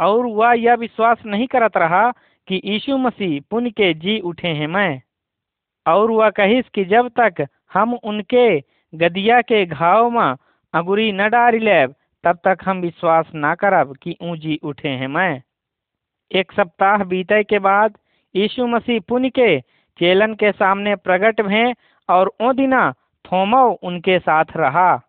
[0.00, 2.11] और वह यह विश्वास नहीं करत रहा
[2.48, 5.02] कि यीशु मसीह पुण्य के जी उठे हैं मैं।
[5.87, 8.61] और वह कहिस कि जब तक हम उनके
[8.94, 10.37] गदिया के घाव में
[10.74, 15.42] अंगुरी न डारी लेब, तब तक हम विश्वास ना करब कि ऊँजी उठे हैं मैं।
[16.33, 17.98] एक सप्ताह बीते के बाद
[18.37, 19.61] यीशु मसीह पुन के
[19.98, 21.74] चेलन के सामने प्रकट भे
[22.09, 22.92] और ओ दिना
[23.24, 25.00] थोमा उनके साथ रहा।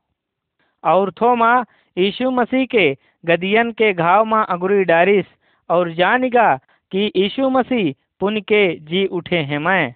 [0.83, 1.63] और थोमा
[1.97, 5.25] यीशु मसीह के गदियन के घाव में अगुरी डारिस
[5.69, 6.55] और जानिगा
[6.91, 9.95] कि यीशु मसीह पुन के जी उठे हैं मैं।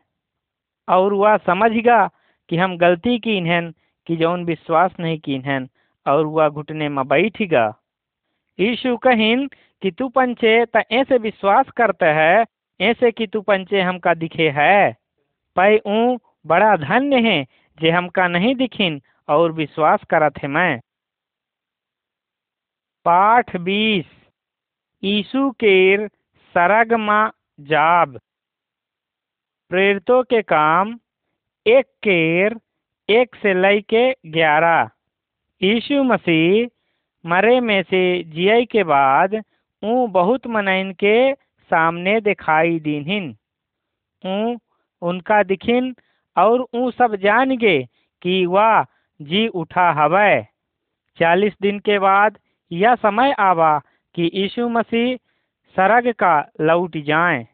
[0.87, 2.09] और वह समझगा
[2.49, 3.71] कि हम गलती की हैं,
[4.07, 5.67] कि जौन विश्वास नहीं की हैं,
[6.05, 7.73] और वह घुटने में बैठेगा
[8.59, 9.49] यीशु कहिन
[9.81, 12.45] कि तू पंचे त ऐसे विश्वास करते है,
[12.81, 14.93] ऐसे कि तू पंचे हमका दिखे है।
[15.55, 17.43] पै ऊ बड़ा धन्य है
[17.81, 20.79] जे हमका नहीं दिखिन और विश्वास करत है मैं।
[23.07, 24.05] पाठ बीस।
[25.03, 26.07] यीशु केर
[26.53, 28.19] सरग मा जाब।
[29.69, 30.99] प्रेरितों के काम,
[31.67, 32.55] एक केर,
[33.09, 34.89] एक से लई के ग्यारह।
[35.61, 36.67] यीशु मसीह
[37.25, 39.35] मरे में से जियई के बाद
[39.83, 41.33] ऊ बहुत मनइन के
[41.69, 43.29] सामने दिखाई दीनहिन।
[44.25, 44.57] ऊ
[45.01, 45.95] उनका दिखिन
[46.37, 47.87] और ऊ सब जान गे
[48.21, 48.85] कि वह,
[49.21, 50.43] जी उठा हवै।
[51.19, 52.37] चालीस दिन के बाद
[52.71, 53.77] यह समय आवा
[54.15, 55.15] कि यीशु मसीह
[55.75, 57.45] सरग का लौट जाए।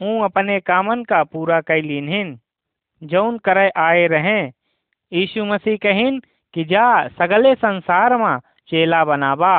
[0.00, 2.38] ऊ अपने कामन का पूरा कैलीनहिन
[3.02, 4.52] जौन करे आए रहें,
[5.12, 6.20] यीशु मसीह कहिन
[6.54, 8.38] कि जा सगले संसार में
[8.68, 9.56] चेला बनावा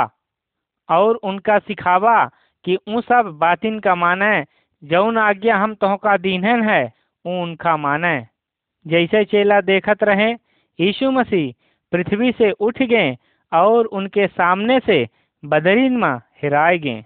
[0.89, 2.25] और उनका सिखावा
[2.65, 4.43] कि ऊ सब बातिन का माने।
[4.83, 6.93] जौन आज्ञा हम तोहका दीनहन है,
[7.25, 8.15] ऊ उनका माने।
[8.85, 10.31] जैसे चेला देखत रहे,
[10.79, 11.53] यीशु मसीह
[11.91, 13.15] पृथ्वी से उठ गए
[13.53, 15.05] और उनके सामने से
[15.43, 17.03] बदरीन में हिराए गए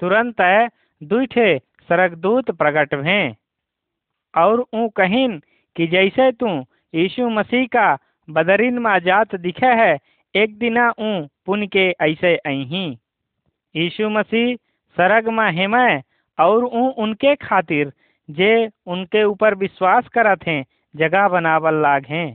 [0.00, 0.40] तुरंत
[1.02, 3.20] दुठे सरगदूत प्रकट भे।
[4.34, 5.38] और ऊ कहिन
[5.76, 6.48] कि जैसे तू
[6.94, 7.96] यीशु मसीह का
[8.28, 9.98] बदरीन में जात दिखे है,
[10.34, 12.86] एक दिना ऊ पुन के ऐसे अही
[13.74, 14.54] यीशु मसीह
[14.96, 16.02] सरग में हेमय
[16.38, 17.92] और ऊ उनके खातिर
[18.28, 22.32] जे उनके ऊपर विश्वास करत हैं, जगह बनावल लाग। हैं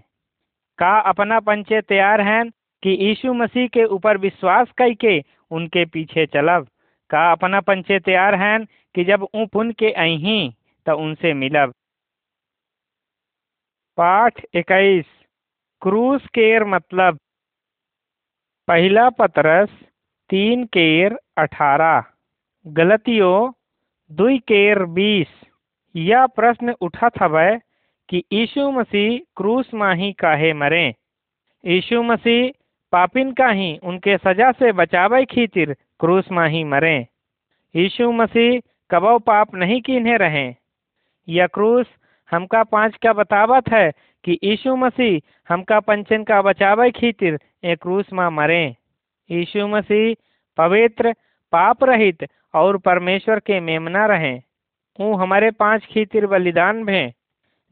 [0.79, 2.43] का अपना पंचे तैयार हैं?
[2.83, 6.67] कि यीशु मसीह के ऊपर विश्वास कई के उनके पीछे चलब।
[7.09, 8.65] का अपना पंचे तैयार हैं
[8.95, 11.73] कि जब ऊ पुन के अही तो उनसे मिलब।
[13.97, 15.05] पाठ इक्कीस।
[15.81, 17.19] क्रूस केर मतलब
[18.67, 19.69] पहला पतरस,
[20.29, 22.03] तीन केर, अठारह।
[22.67, 23.51] गलतियों,
[24.11, 25.27] दुई केर, बीस।
[25.95, 27.59] यह प्रश्न उठा हवै
[28.09, 30.95] कि यीशु मसीह क्रूस माही काहे मरे?
[31.65, 32.60] यीशु मसीह
[32.91, 37.07] पापिन का ही, उनके सजा से बचावे खीतिर क्रूस माही मरे।
[37.75, 40.55] यीशु मसीह, कबो पाप नहीं कीन्हे रहे?
[41.29, 41.85] यह क्रूस,
[42.31, 43.91] हमका पाँच का बतावत है
[44.23, 48.75] कि यीशु मसीह, हमका पंचन का बचावे खीतिर ए क्रूस में मरे?
[49.31, 50.15] यीशु मसीह,
[50.57, 51.13] पवित्र,
[51.51, 54.41] पाप रहित और परमेश्वर के मेमना रहें।
[54.99, 57.13] ऊ हमारे पाँच खीतिर बलिदान भे।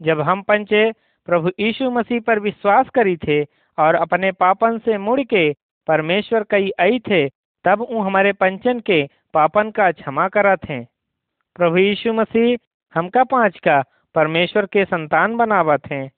[0.01, 0.91] जब हम पंचे
[1.25, 3.43] प्रभु यीशु मसीह पर विश्वास करी थे
[3.79, 5.51] और अपने पापन से मुड़ के
[5.87, 7.27] परमेश्वर कई आई थे,
[7.65, 10.83] तब ऊ हमारे पंचन के पापन का क्षमा करा थे
[11.55, 12.57] प्रभु यीशु मसीह
[12.95, 13.81] हमका पाँच का
[14.15, 16.09] परमेश्वर के संतान बनावत हैं।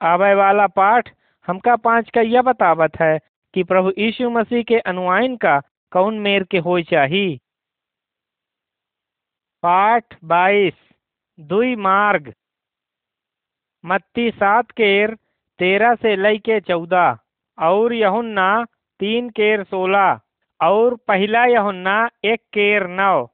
[0.00, 1.08] आवे वाला पाठ
[1.48, 3.18] हमका पाँच का यह बतावत है
[3.54, 5.58] कि प्रभु यीशु मसीह के अनुयायन का
[5.92, 7.36] कौन मेर के हो चाहिए
[9.62, 10.74] पाठ बाईस,
[11.38, 12.32] दुई मार्ग।
[13.84, 15.16] मत्ती सात केर
[15.58, 17.16] तेरह से लई के चौदह,
[17.58, 18.64] और यहुन्ना
[19.00, 20.20] तीन केर सोलह,
[20.60, 23.24] और पहला यहुन्ना एक केर नौ।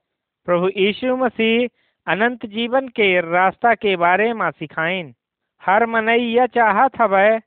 [0.49, 1.69] प्रभु यीशु मसीह
[2.07, 5.15] अनंत जीवन के रास्ता के बारे में सिखाइन
[5.63, 7.39] हर मनई यह चाहत हवै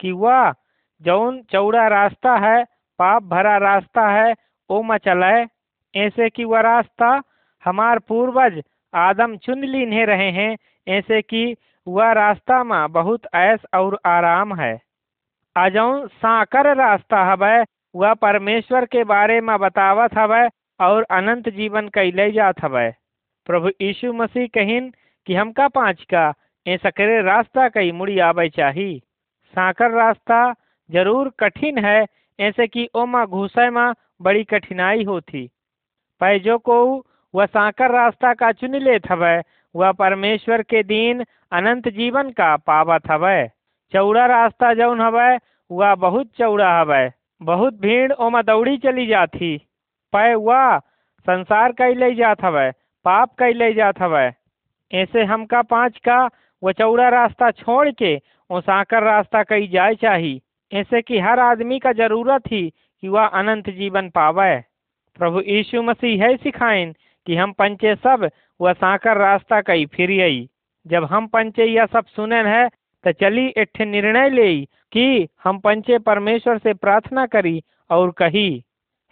[0.00, 0.52] कि वह
[1.02, 2.64] जौन चौड़ा रास्ता है,
[2.98, 4.34] पाप भरा रास्ता है,
[4.70, 5.34] ओ में चले
[5.94, 7.08] ऐसे कि वह रास्ता
[7.64, 8.62] हमार पूर्वज
[8.94, 10.56] आदम चुन लीने रहे हैं,
[10.88, 14.74] ऐसे कि वह रास्ता में बहुत ऐस और आराम है।
[15.56, 20.48] अजौन साकर रास्ता हवै, वह परमेश्वर के बारे में बतावत हवै
[20.80, 22.90] और अनंत जीवन कैले जात हवै।
[23.46, 24.92] प्रभु यीशु मसीह कहिन
[25.26, 26.32] कि हमका पाँच का
[26.66, 28.92] ए सकरे रास्ता कई मुड़ी आवे चाही।
[29.54, 30.40] साकर रास्ता
[30.90, 32.06] ज़रूर कठिन है,
[32.38, 35.46] ऐसे कि ओमा घुसे में बड़ी कठिनाई होती।
[36.20, 36.76] पैजो को
[37.34, 39.40] वह साकर रास्ता का चुन लेत हवै
[39.74, 43.40] वह परमेश्वर के दिन अनंत जीवन का पावत हवै।
[43.92, 45.38] चौड़ा रास्ता जौन हवै,
[45.70, 47.10] वह बहुत चौड़ा हवै।
[47.40, 49.56] बहुत भीड़ ओमा दौड़ी चली जाती,
[50.12, 50.78] पै वह
[51.26, 52.70] संसार कैले जात हवै,
[53.04, 54.30] पाप कैले जात हवै।
[54.90, 56.18] ऐसे हमका पाँच का
[56.62, 58.14] वो चौड़ा रास्ता छोड़ के
[58.50, 60.40] वो साकर रास्ता कई जाए चाही।
[60.72, 62.62] ऐसे कि हर आदमी का ज़रूरत ही
[63.02, 64.54] कि वह अनंत जीवन पावे।
[65.16, 66.94] प्रभु यीशु मसीह है सिखाइन
[67.26, 68.28] कि हम पंचे सब,
[68.60, 70.48] वह साकर रास्ता कई फिर
[70.86, 72.68] जब हम पंचे यह सब सुनन है
[73.04, 78.64] तो चली एक निर्णय ले कि हम पंचे परमेश्वर से प्रार्थना करी और कही,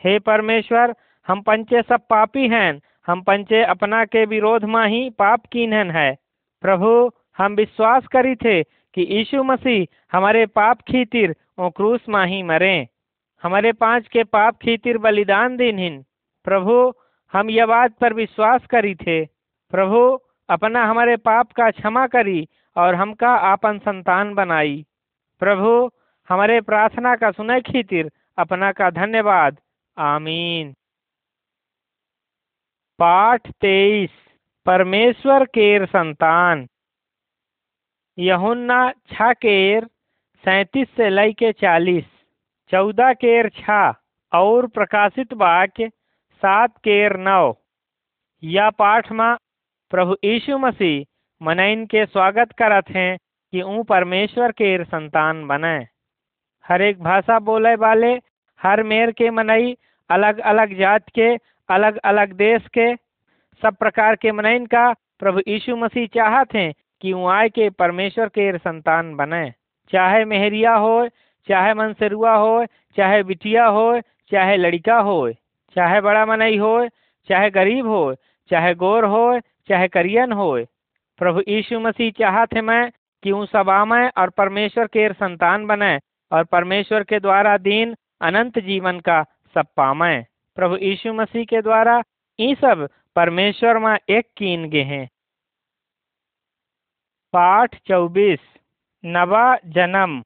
[0.05, 0.94] हे परमेश्वर,
[1.29, 6.16] हम पंचे सब पापी हैं, हम पंचे अपना के विरोध में ही पाप कीन्हन है।
[6.62, 12.88] प्रभु, हम विश्वास करी थे कि यीशु मसीह हमारे पाप खीतिर ओ क्रूस माही मरे।
[13.42, 16.05] हमारे पाँच के पाप खीतिर बलिदान दिनहिन
[16.44, 16.92] प्रभु
[17.33, 19.25] हम यह बात पर विश्वास करी थे,
[19.71, 20.18] प्रभु,
[20.49, 24.87] अपना हमारे पाप का क्षमा करी और हमका आपन संतान बनाई।
[25.40, 25.90] प्रभु,
[26.29, 29.61] हमारे प्रार्थना का सुने खीतिर अपना का धन्यवाद।
[29.99, 30.73] आमीन।
[32.99, 34.11] पाठ तेईस,
[34.66, 36.68] परमेश्वर केर संतान।
[38.18, 39.85] यहुन्ना छा केर
[40.45, 42.05] सैंतीस से लई के चालीस,
[42.71, 44.03] चौदह केर छा,
[44.35, 45.90] और प्रकाशित वाक्य
[46.42, 47.52] सात केर नौ
[48.42, 49.37] या पाठ में
[49.90, 51.05] प्रभु यीशु मसीह
[51.40, 53.18] मनइन के स्वागत करत हैं
[53.52, 55.74] कि ऊ परमेश्वर केर संतान बने।
[56.64, 58.11] हर एक भाषा बोले वाले,
[58.61, 59.76] हर मेर के मनई
[60.11, 61.28] अलग अलग जात के
[61.68, 62.94] अलग अलग देश के,
[63.62, 68.28] सब प्रकार के मनइन का प्रभु यीशु मसीह चाहत हैं कि ऊ आए के परमेश्वर
[68.28, 69.44] के संतान बने।
[69.92, 70.96] चाहे मेहरिया हो
[71.48, 73.87] चाहे मनसरुआ हो चाहे बिटिया हो
[74.33, 75.20] चाहे लड़का हो
[75.76, 76.74] चाहे बड़ा मनई हो
[77.28, 78.02] चाहे गरीब हो
[78.50, 80.50] चाहे गोर हो चाहे करियन हो
[81.18, 82.90] प्रभु यीशु मसीह चाहत मैं
[83.22, 85.98] कि ऊ सब आमय और परमेश्वर के संतान बने
[86.32, 89.22] और परमेश्वर के द्वारा दीन अनंत जीवन का
[89.54, 92.02] सब पामय प्रभु यीशु मसीह के द्वारा
[92.40, 95.08] ये सब परमेश्वर में एक कीन गे हैं
[97.32, 98.38] पाठ चौबीस,
[99.04, 100.22] नवा जन्म।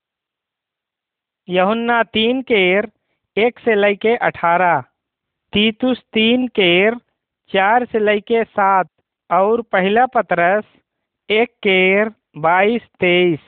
[1.48, 2.88] यहुन्ना तीन केर
[3.37, 4.82] एक से लैके अठारह।
[5.52, 6.94] तीतुस तीन केर,
[7.50, 8.88] चार से लैके सात,
[9.30, 10.64] और पहला पतरस,
[11.30, 13.38] एक केर, बाईस, तेईस।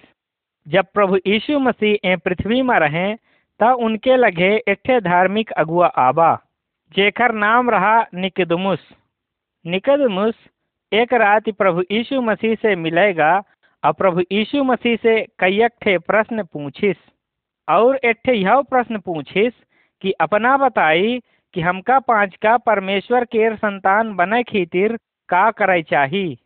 [0.69, 3.15] जब प्रभु यीशु मसीह ए पृथ्वी में रहे,
[3.61, 6.35] त उनके लगे एठे धार्मिक अगुआ आबा
[6.95, 8.79] जेकर नाम रहा निकदमुस।
[9.67, 10.35] निकदमुस
[10.93, 13.43] एक रात प्रभु यीशु मसीह से मिलेगा,
[13.85, 16.97] और प्रभु यीशु मसीह से कई ठे प्रश्न पूछिस।
[17.69, 19.53] और एक यह प्रश्न पूछिस
[20.03, 21.21] कि अपना बताई
[21.55, 24.97] कि हमका पाँच का परमेश्वर के संतान बने खातिर
[25.29, 26.39] का करे चाही?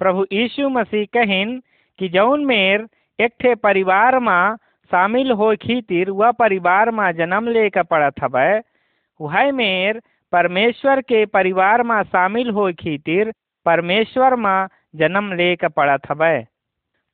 [0.00, 1.60] प्रभु यीशु मसीह कहिन
[1.98, 2.86] कि जौन मेर
[3.18, 4.56] एक ठे परिवार में
[4.90, 8.58] शामिल हो खातिर वह परिवार में जन्म ले लेकर पड़त हवे,
[9.20, 10.00] वह मेर
[10.32, 13.32] परमेश्वर के परिवार में शामिल हो खातिर
[13.66, 16.38] परमेश्वर में जन्म ले लेकर पड़त हवे।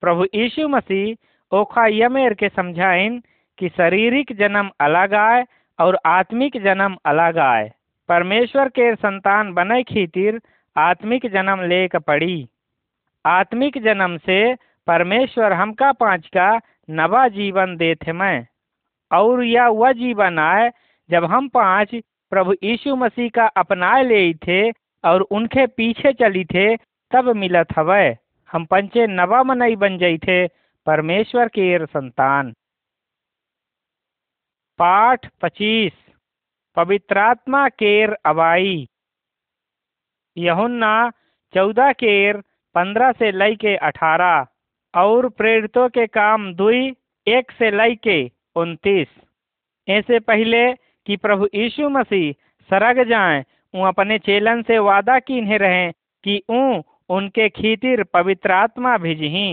[0.03, 3.23] प्रभु यीशु मसीह ओखा यमेर के समझाइन
[3.59, 5.45] कि शारीरिक जन्म अलग आए
[5.81, 7.71] और आत्मिक जन्म अलग आए।
[8.09, 10.41] परमेश्वर के संतान बने खीतिर
[10.77, 12.49] आत्मिक जन्म लेकर पड़ी।
[13.27, 14.55] आत्मिक जन्म से
[14.87, 18.47] परमेश्वर हमका पाँच का नवा जीवन देते मैं
[19.11, 20.71] और यह वह जीवन आए
[21.11, 21.95] जब हम पाँच
[22.31, 24.71] प्रभु यीशु मसीह का अपनाए ले थे
[25.05, 26.77] और उनके पीछे चली थे,
[27.11, 28.17] तब मिलत हवे।
[28.53, 30.47] हम पंचे नवा मनई बन जाई थे,
[30.87, 32.55] परमेश्वर के संतान।
[34.81, 35.93] पाठ पचीस
[36.77, 38.87] पवित्रात्मा केर अबाई।
[40.37, 40.93] यहुन्ना
[41.55, 42.37] चौदह केर
[42.75, 44.47] पंद्रह से लई के अठारह,
[44.95, 48.19] और प्रेरितों के काम दुई, एक से लई के
[48.57, 49.09] उनतीस।
[49.89, 50.63] ऐसे पहले
[51.07, 52.33] कि प्रभु यीशु मसीह
[52.71, 55.91] सरग जाए ऊ अपने चेलन से वादा कीन्हे रहे
[56.25, 56.83] कि ऊ
[57.17, 59.49] उनके खीतिर पवित्र आत्मा भिजही।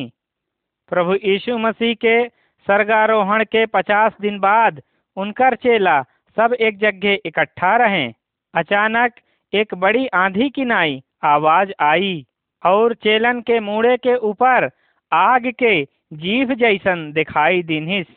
[0.92, 4.82] प्रभु यीशु मसीह के स्वर्गारोहण के पचास दिन बाद
[5.18, 6.02] उनकर चेला
[6.38, 8.14] सब एक जगह इकट्ठा रहे।
[8.54, 9.14] अचानक
[9.54, 12.26] एक बड़ी आंधी की नाई आवाज़ आई
[12.66, 14.70] और चेलन के मुड़े के ऊपर
[15.14, 18.08] आग के जीभ जैसन दिखाई दिनिस।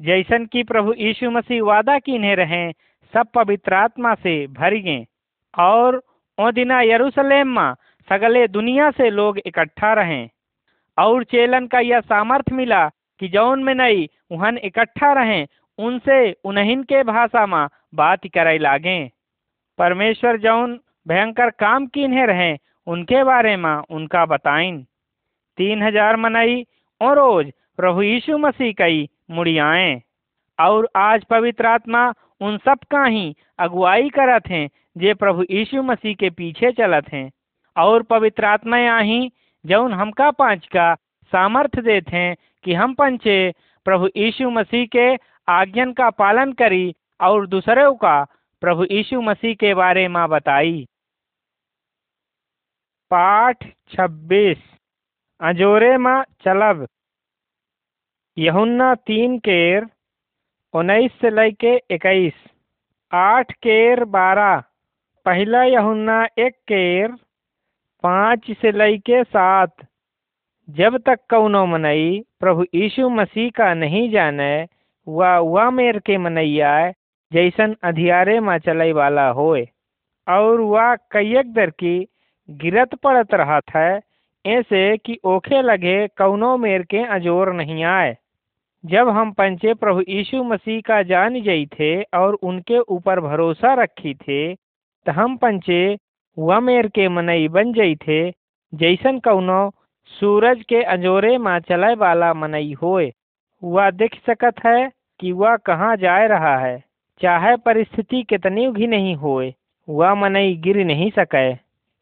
[0.00, 2.72] जैसन कि प्रभु यीशु मसीह वादा कीन्हे रहे,
[3.14, 5.06] सब पवित्र आत्मा से भर गए।
[5.58, 6.02] और
[6.38, 7.74] ओ दिना यरूशलेम में
[8.08, 10.28] सगले दुनिया से लोग इकट्ठा रहे।
[10.98, 12.88] और चेलन का यह सामर्थ्य मिला
[13.20, 15.46] कि जौन में नहीं वहन इकट्ठा रहे
[15.78, 18.98] उनसे उन्हीं के भाषा में बात करे लागे।
[19.78, 22.56] परमेश्वर जौन भयंकर काम किन्हे रहे,
[22.86, 24.82] उनके बारे में उनका बताइन
[25.58, 26.64] तीन हज़ार मनई
[27.00, 30.00] और रोज प्रभु यीशु मसीह कई मुड़ियाए
[30.58, 36.14] और आज पवित्र आत्मा उन सब का ही अगुवाई करत हैं, जे प्रभु यीशु मसीह
[36.14, 37.30] के पीछे चलत हैं।
[37.76, 39.30] और पवित्र आत्मा ही
[39.64, 40.94] जौन हमका पाँच का
[41.32, 43.52] सामर्थ्य देते हैं कि हम पंचे
[43.86, 45.14] प्रभु यीशु मसीह के
[45.48, 48.24] आज्ञन का पालन करी और दूसरों का
[48.60, 50.86] प्रभु यीशु मसीह के बारे में बताई।
[53.10, 54.62] पाठ छब्बीस।
[55.40, 56.88] अजोरे में चलब।
[58.38, 59.86] यहुन्ना तीन केर
[60.74, 62.34] उन्नीस से लेके इक्कीस।
[63.12, 64.62] आठ केर बारह।
[65.24, 67.12] पहला यहुन्ना एक केर
[68.02, 69.76] पाँच से लेके सात।
[70.68, 74.66] जब तक कौनो मनई प्रभु यीशु मसीह का नहीं जाने
[75.06, 76.74] वह वह मेर के मनैया
[77.32, 79.66] जैसन अधियारे में चले वाला होए।
[80.26, 81.98] और वह कैयक दर की
[82.48, 83.86] गिरत पड़त रहा था
[84.44, 88.16] ऐसे कि ओखे लगे कौनो मेर के अजोर नहीं आए।
[88.84, 94.14] जब हम पंचे प्रभु यीशु मसीह का जान गई थे और उनके ऊपर भरोसा रखी
[94.14, 95.96] थे तो हम पंचे
[96.36, 98.18] वह मेर के मनई बन जई थे
[98.72, 99.70] जैसन कौनो
[100.10, 103.10] सूरज के अंजोरे में चले वाला मनई होए।
[103.62, 106.84] वह देख सकत है कि वह कहाँ जा रहा है।
[107.20, 109.54] चाहे परिस्थिति कितनी भी नहीं होए,
[109.88, 111.52] वह मनई गिर नहीं सके।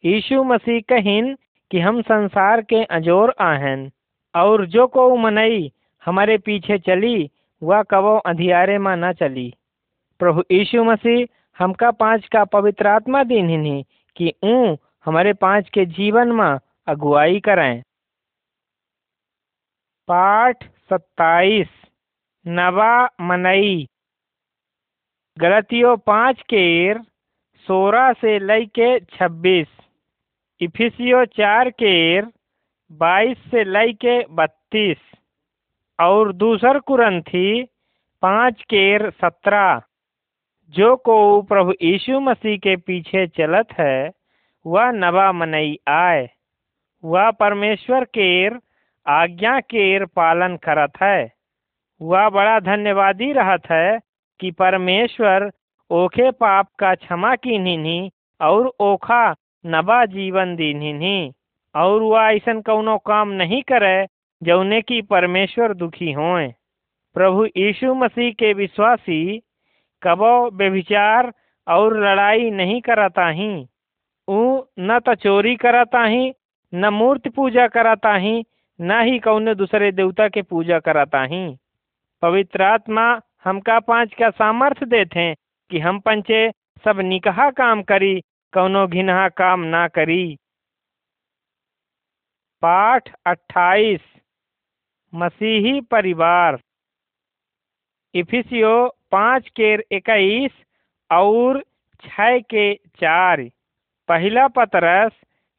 [0.05, 1.37] यीशु मसीह कहिन
[1.71, 3.91] कि हम संसार के अजोर आहन,
[4.35, 5.73] और जो को मनई
[6.05, 7.31] हमारे पीछे चली,
[7.63, 9.55] वह कबो अंधियारे में न चली।
[10.19, 11.27] प्रभु यीशु मसीह,
[11.59, 13.85] हमका पाँच का पवित्र आत्मा दिन ही
[14.17, 17.83] कि ऊ हमारे पाँच के जीवन में अगुवाई करें।
[20.09, 21.69] पाठ सत्ताईस,
[22.47, 23.89] नवा मनई।
[25.39, 26.99] गलतियों पाँच केर,
[27.57, 29.67] सोलह से लई के छब्बीस।
[30.61, 32.25] इफिसियो चार केर,
[32.93, 34.97] बाईस से लई के बत्तीस।
[36.01, 37.65] और दूसर कुरन थी
[38.23, 39.83] पाँच केर सत्रह।
[40.71, 44.11] जो को प्रभु यीशु मसीह के पीछे चलत है,
[44.67, 46.31] वह नवा मनई आए।
[47.05, 48.59] वह परमेश्वर केर
[49.07, 51.33] आज्ञा केर पालन करत है।
[52.01, 53.99] वह बड़ा धन्यवादी रहत है
[54.41, 55.51] कि परमेश्वर
[55.91, 59.25] ओखे पाप का क्षमा की और ओखा
[59.65, 61.33] नवा जीवन दीनी
[61.75, 64.07] और वह ऐसा कौनो काम नहीं करे
[64.43, 66.49] जौने की परमेश्वर दुखी होए।
[67.17, 69.21] प्रभु यीशु मसीह के विश्वासी
[70.03, 71.33] कबो व्यभिचार
[71.67, 73.51] और लड़ाई नहीं करता ही
[74.29, 74.41] ऊ
[74.79, 76.33] न तो चोरी करता ही
[76.73, 78.43] न मूर्ति पूजा करता ही
[78.83, 81.57] न ही कौन दूसरे देवता के पूजा कराता ही।
[82.23, 85.35] पवित्र आत्मा हमका पाँच का सामर्थ्य देते
[85.71, 86.51] कि हम पंचे
[86.85, 88.21] सब निकहा काम करी,
[88.53, 90.37] कौनो घिनहा काम ना करी।
[92.63, 94.01] पाठ अट्ठाईस,
[95.15, 96.59] मसीही परिवार।
[98.15, 98.75] इफिसियो
[99.13, 100.53] पाँच केर इक्कीस
[101.11, 101.63] और
[102.05, 103.49] छः के चार।
[104.09, 105.13] पहला पतरस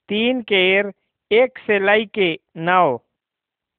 [0.09, 0.91] तीन केर
[1.31, 2.97] एक से लई के नौ।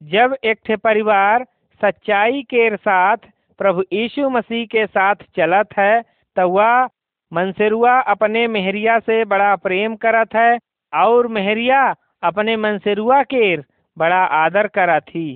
[0.01, 1.45] जब एक थे परिवार
[1.81, 3.17] सच्चाई के साथ,
[3.59, 6.01] प्रभु यीशु मसीह के साथ चलत है
[6.37, 6.87] तो वह
[7.31, 10.57] मनसेरुआ अपने मेहरिया से बड़ा प्रेम करत है,
[10.93, 11.83] और मेहरिया
[12.23, 13.55] अपने मनसेरुआ के
[13.97, 15.27] बड़ा आदर करा थी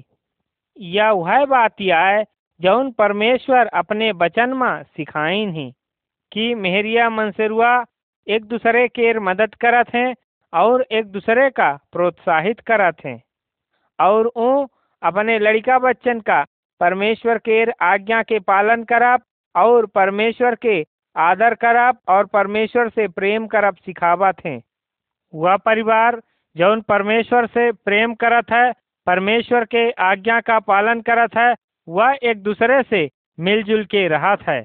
[0.78, 2.24] यह वह बात है
[2.60, 5.72] जौन परमेश्वर अपने बचन में सिखाइन ही,
[6.32, 7.74] कि मेहरिया मनसेरुआ
[8.28, 10.14] एक दूसरे के मदद करत हैं,
[10.54, 13.22] और एक दूसरे का प्रोत्साहित करत हैं।
[14.00, 14.66] और ऊ
[15.04, 16.46] अपने लड़का बच्चन का
[16.80, 19.22] परमेश्वर के आज्ञा के पालन करब
[19.56, 20.86] और परमेश्वर के
[21.16, 24.62] आदर करब और परमेश्वर से प्रेम करब सिखावत हैं
[25.34, 26.22] वह परिवार
[26.56, 28.72] जौन परमेश्वर से प्रेम करत है,
[29.08, 31.56] परमेश्वर के आज्ञा का पालन करत है,
[31.88, 34.62] वह एक दूसरे से मिलजुल के रहत है।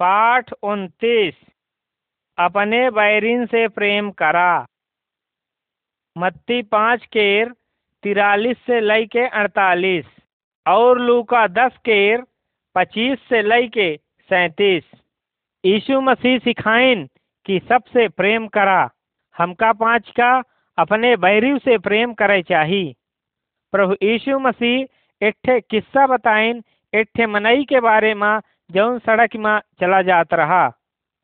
[0.00, 1.34] पाठ उनतीस,
[2.38, 4.66] अपने बैरिन से प्रेम करा।
[6.18, 7.54] मत्ती पाँच केर,
[8.02, 10.04] तिरालीस से लई के अड़तालीस।
[10.66, 12.22] और लूका दस केर,
[12.74, 13.98] पच्चीस से लई के
[14.28, 14.84] सैंतीस।
[15.64, 17.08] यीशु मसीह सिखाइन
[17.46, 18.90] कि सबसे प्रेम करा,
[19.38, 20.42] हमका पाँच का
[20.78, 22.96] अपने बैरिव से प्रेम करे चाही।
[23.72, 24.86] प्रभु यीशु मसीह
[25.26, 26.62] एक ठे किस्सा बताइन
[26.94, 28.40] एक ठे मनई के बारे में
[28.70, 30.72] जौन सड़क में चला जात रहा।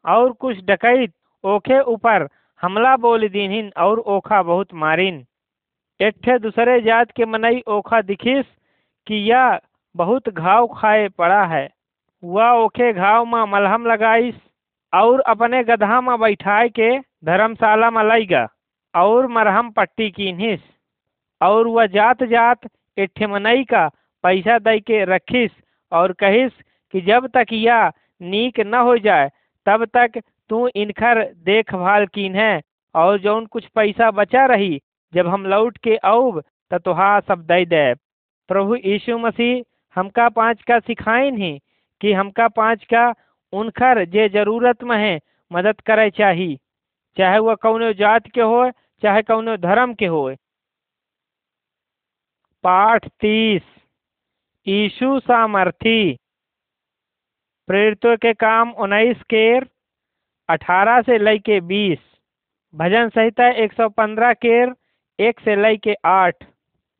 [0.06, 1.12] और कुछ डकैत
[1.44, 2.28] ओखे ऊपर
[2.64, 5.16] हमला बोल दीनिन और ओखा बहुत मारिन।
[6.00, 8.46] एक ठे दूसरे जात के मनई ओखा दिखिस
[9.06, 9.58] कि यह
[9.94, 11.68] बहुत घाव खाए पड़ा है।
[12.22, 14.34] वह ओखे घाव में मलहम लगाइस
[14.92, 16.90] और अपने गधा में बैठाए के
[17.24, 18.46] धर्मशाला में लईगा
[18.94, 20.60] और मरहम पट्टी कीनिस
[21.40, 23.88] और वह जात जात एक ठे मनई का
[24.24, 25.50] पैसा दे के रखिस
[25.92, 26.52] और कहिस
[26.94, 27.90] कि जब तक यह
[28.22, 29.30] नीक न हो जाए,
[29.66, 32.60] तब तक तू इनखर देखभाल कीन है,
[32.94, 34.80] और जौन कुछ पैसा बचा रही,
[35.12, 37.94] जब हम लौट के आऊब तो तुहा सब दे दे
[38.48, 39.62] प्रभु यीशु मसीह,
[39.96, 41.58] हमका पाँच का सिखाइन ही,
[42.00, 43.12] कि हमका पाँच का
[43.52, 45.20] उनखर जे ज़रूरत में है,
[45.50, 46.56] मदद करे चाही।
[47.16, 48.70] चाहे वह कौनो जात के हो
[49.02, 50.24] चाहे कौनो धर्म के हो
[52.64, 53.62] पाठ तीस।
[54.66, 56.18] यीशु सामर्थी।
[57.68, 59.68] प्रेरितों के काम उन्नीस केर
[60.48, 61.98] अठारह से लई के बीस,
[62.74, 64.74] भजन संहिता एक सौ पंद्रह केर,
[65.18, 66.44] एक से लई के आठ,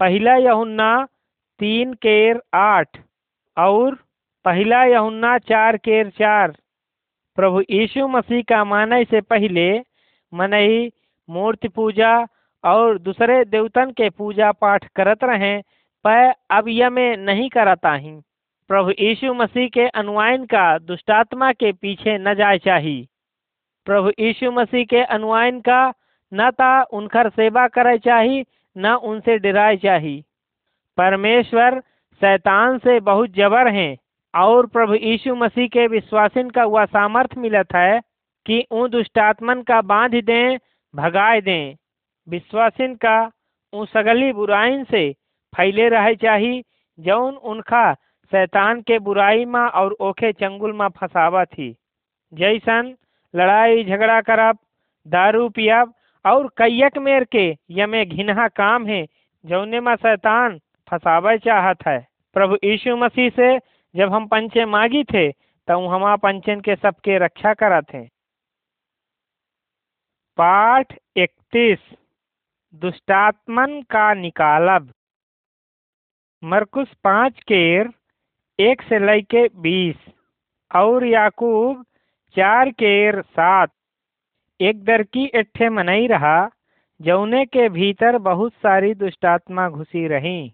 [0.01, 1.05] पहला यहुन्ना
[1.61, 2.99] तीन केर आठ,
[3.57, 3.95] और
[4.45, 6.57] पहला यहुन्ना चार केर चार।
[7.38, 9.68] प्रभु यीशु मसीह का माने से पहले
[10.32, 10.90] मनई
[11.28, 12.26] मूर्ति पूजा
[12.64, 15.57] और दूसरे देवतन के पूजा पाठ करत रहे
[16.05, 18.20] पर अब यह में नहीं करता ही।
[18.70, 23.07] प्रभु यीशु मसीह के अनुयायन का दुष्टात्मा के पीछे न जाए चाहिए
[23.87, 25.93] प्रभु यीशु मसीह के अनुयायन का
[26.35, 28.45] न ता उनकर सेवा करे चाही,
[28.78, 30.24] न उनसे डराए चाही।
[30.97, 31.80] परमेश्वर
[32.20, 33.97] शैतान से बहुत जबर हैं,
[34.35, 38.01] और प्रभु यीशु मसीह के विश्वासिन का वह सामर्थ मिलत है
[38.47, 40.59] कि ऊ दुष्टात्मन का बाँध दें,
[40.95, 41.74] भगाए दें।
[42.28, 43.30] विश्वासिन का
[43.74, 45.12] ऊ सगली बुराइन से
[45.57, 46.64] फैले रहे चाही,
[46.99, 47.95] जौन उनका
[48.30, 51.76] शैतान के बुराई में और ओखे चंगुल में फंसावा थी।
[52.35, 52.95] जैसन
[53.35, 54.59] लड़ाई झगड़ा करब,
[55.07, 55.93] दारू पियब,
[56.24, 59.05] और कैयक मेर के यमे घिनहा काम है,
[59.45, 60.59] जौने में शैतान
[60.89, 61.99] फंसावे चाहत है।
[62.37, 63.57] प्रभु यीशु मसीह से
[63.95, 65.30] जब हम पंचे मांगी थे
[65.68, 68.03] तो हमा पंचन के सबके रक्षा करा थे
[70.39, 71.78] पाठ इकतीस
[72.74, 74.91] दुष्टात्मन का निकालब।
[76.43, 77.91] मरकुस पाँच केर,
[78.59, 79.97] एक से लैके बीस,
[80.70, 81.85] और याकूब
[82.37, 83.68] चार केर सात।
[84.61, 86.51] एक दरकी एठे मनई रहा,
[87.01, 90.53] जौने के भीतर बहुत सारी दुष्टात्मा घुसी रही।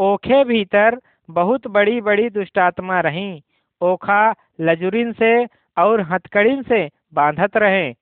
[0.00, 1.00] ओखे भीतर
[1.30, 3.42] बहुत बड़ी बड़ी दुष्टात्मा रही,
[3.80, 5.46] ओखा लजुरिन से
[5.78, 7.94] और हथकड़िन से बांधत रहे।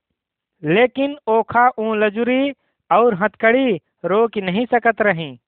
[0.64, 2.52] लेकिन ओखा ऊ लजुरी
[2.92, 5.38] और हथकड़ी रोक नहीं सकत रही।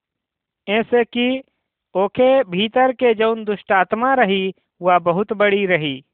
[0.68, 1.42] ऐसे कि
[1.94, 6.04] ओके भीतर के जौन दुष्टात्मा रही, वह बहुत बड़ी रही।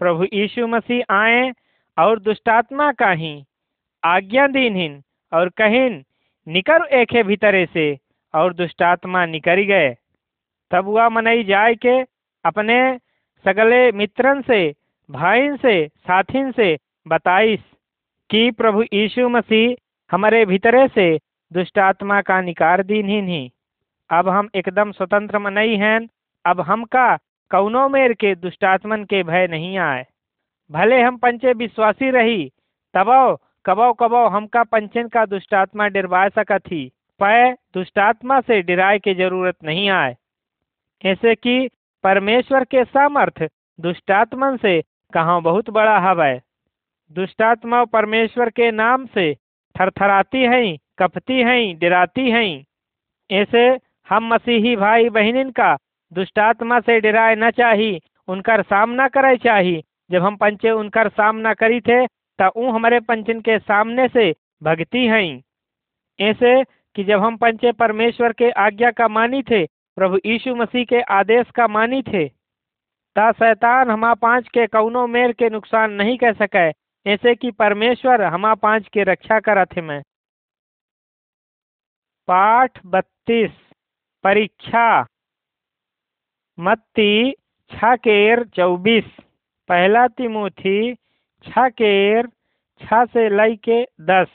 [0.00, 1.52] प्रभु यीशु मसीह आए
[1.98, 3.44] और दुष्टात्मा का ही
[4.04, 6.04] आज्ञा दीनहीन और कहिन,
[6.46, 7.98] निकर एके भीतरे से
[8.34, 9.94] और दुष्टात्मा निकल गए।
[10.70, 12.00] तब वह मनई जाय के
[12.44, 12.98] अपने
[13.44, 14.74] सगले मित्रन से,
[15.10, 16.76] भाईन से, साथिन से
[17.08, 17.60] बताइस
[18.30, 19.76] कि प्रभु यीशु मसीह
[20.10, 21.16] हमारे भीतरे से
[21.52, 23.50] दुष्टात्मा का निकार दीन ही। नहीं
[24.10, 26.08] अब हम एकदम स्वतंत्र में नहीं हैं,
[26.44, 27.18] अब हम का
[27.50, 30.04] कौनो मेर के दुष्टात्मन के भय नहीं आए।
[30.70, 32.52] भले हम पंचे विश्वासी रही,
[32.94, 33.36] तबो,
[33.66, 39.56] कबो कबो, हमका पंचन का दुष्टात्मा डरवा सका थी पै दुष्टात्मा से डराए की ज़रूरत
[39.64, 40.16] नहीं आए।
[41.04, 41.68] ऐसे कि
[42.04, 43.48] परमेश्वर के सामर्थ
[43.80, 44.80] दुष्टात्मन से
[45.12, 46.40] कहाँ बहुत बड़ा हवै।
[47.12, 49.34] दुष्टात्मा परमेश्वर के नाम से
[49.76, 52.64] थरथराती हैं, कपती हैं, डराती हैं।
[53.30, 53.68] ऐसे
[54.08, 55.76] हम मसीही भाई बहनिन का
[56.12, 61.80] दुष्टात्मा से डराए न चाही, उनकर सामना करे चाही। जब हम पंचे उनकर सामना करी
[61.80, 62.06] थे
[62.38, 64.32] तो ऊ हमारे पंचन के सामने से
[64.62, 65.42] भगती हैं
[66.20, 66.62] ऐसे
[66.96, 71.46] कि जब हम पंचे परमेश्वर के आज्ञा का मानी थे, प्रभु यीशु मसीह के आदेश
[71.54, 72.28] का मानी थे,
[73.16, 76.68] ता शैतान हमा पाँच के कौनो मेर के नुकसान नहीं कह सके।
[77.06, 80.02] ऐसे कि परमेश्वर हमा पाँच के रक्षा करा थे मैं।
[82.28, 83.50] पाठ बत्तीस,
[84.24, 85.02] परीक्षा।
[86.58, 87.32] मत्ती
[87.70, 89.04] छकेर चौबीस।
[89.68, 90.94] पहला तिमोथी
[91.44, 92.28] छकेर
[92.80, 94.28] छ से लई के दस।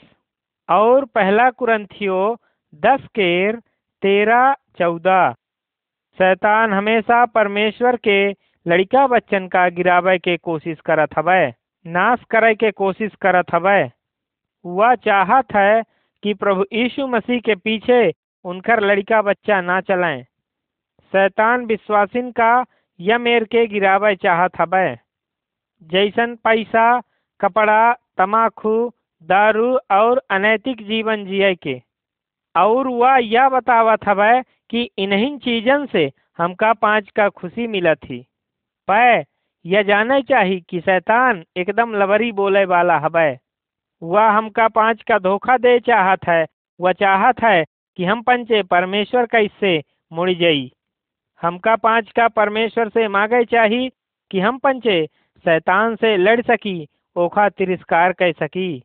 [0.68, 2.20] और पहला कुरंथियो
[2.82, 3.56] दस केर
[4.02, 5.32] तेरह चौदह।
[6.18, 8.18] शैतान हमेशा परमेश्वर के
[8.66, 11.52] लड़का बच्चन का गिरावे के कोशिश करत हवै,
[11.86, 13.82] नाश करे के कोशिश करत हवै।
[14.64, 15.82] वह चाहत है
[16.22, 18.00] कि प्रभु यीशु मसीह के पीछे
[18.44, 20.24] उनकर लड़का बच्चा ना चलें
[21.14, 22.52] शैतान विश्वासिन का
[23.00, 24.96] यमेर के गिरावे चाहत हवै
[25.82, 26.86] जैसन पैसा,
[27.40, 28.74] कपड़ा तमाकू
[29.28, 31.76] दारू और अनैतिक जीवन जिए के।
[32.54, 36.04] और वह यह बतावत हवै कि इन्हीं चीजन से
[36.38, 38.20] हमका पाँच का खुशी मिला थी
[38.88, 39.24] पै,
[39.64, 43.30] यह जाने चाही कि शैतान एकदम लवरी बोले वाला हवै
[44.02, 46.46] वह हमका पाँच का धोखा दे चाहत है,
[46.80, 47.64] वह चाहत है
[47.98, 50.72] कि हम पंचे परमेश्वर का इससे मुड़ जाई।
[51.42, 53.88] हमका पाँच का परमेश्वर से मांगे चाही
[54.30, 55.06] कि हम पंचे,
[55.44, 58.82] शैतान से लड़ सकी, ओखा तिरस्कार कर सकी।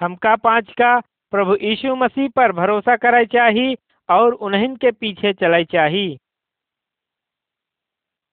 [0.00, 1.00] हमका पाँच का
[1.30, 3.76] प्रभु यीशु मसीह पर भरोसा करे चाही
[4.10, 6.18] और उन्हीं के पीछे चले चाही।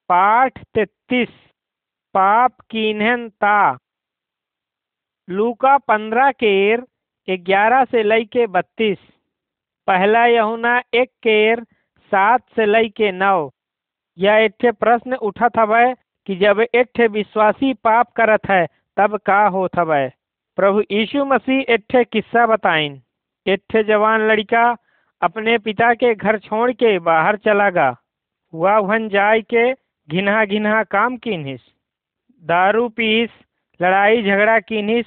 [0.10, 1.30] पाठ तैतीस,
[2.14, 3.78] पाप कीन्हन ता।
[5.30, 6.84] लूका पंद्रह केर,
[7.30, 8.98] ग्यारह से लई के बत्तीस।
[9.88, 11.66] पहला यहुना एक केर
[12.12, 13.50] सात से लई के नौ।
[14.18, 15.94] यह एक प्रश्न उठत हवै
[16.28, 18.66] कि जब एक विश्वासी पाप करत है,
[18.98, 20.10] तब का होत हवै?
[20.58, 23.02] प्रभु यीशु मसीह एक किस्सा बताइन
[23.46, 24.64] एक जवान लड़का
[25.22, 27.90] अपने पिता के घर छोड़ के बाहर चला गा।
[28.54, 29.72] वह वहन जाय के
[30.10, 31.62] घिन्हा घिन्हा काम कीनिस।
[32.44, 33.30] दारू पीस,
[33.80, 35.06] लड़ाई झगड़ा कीनिस,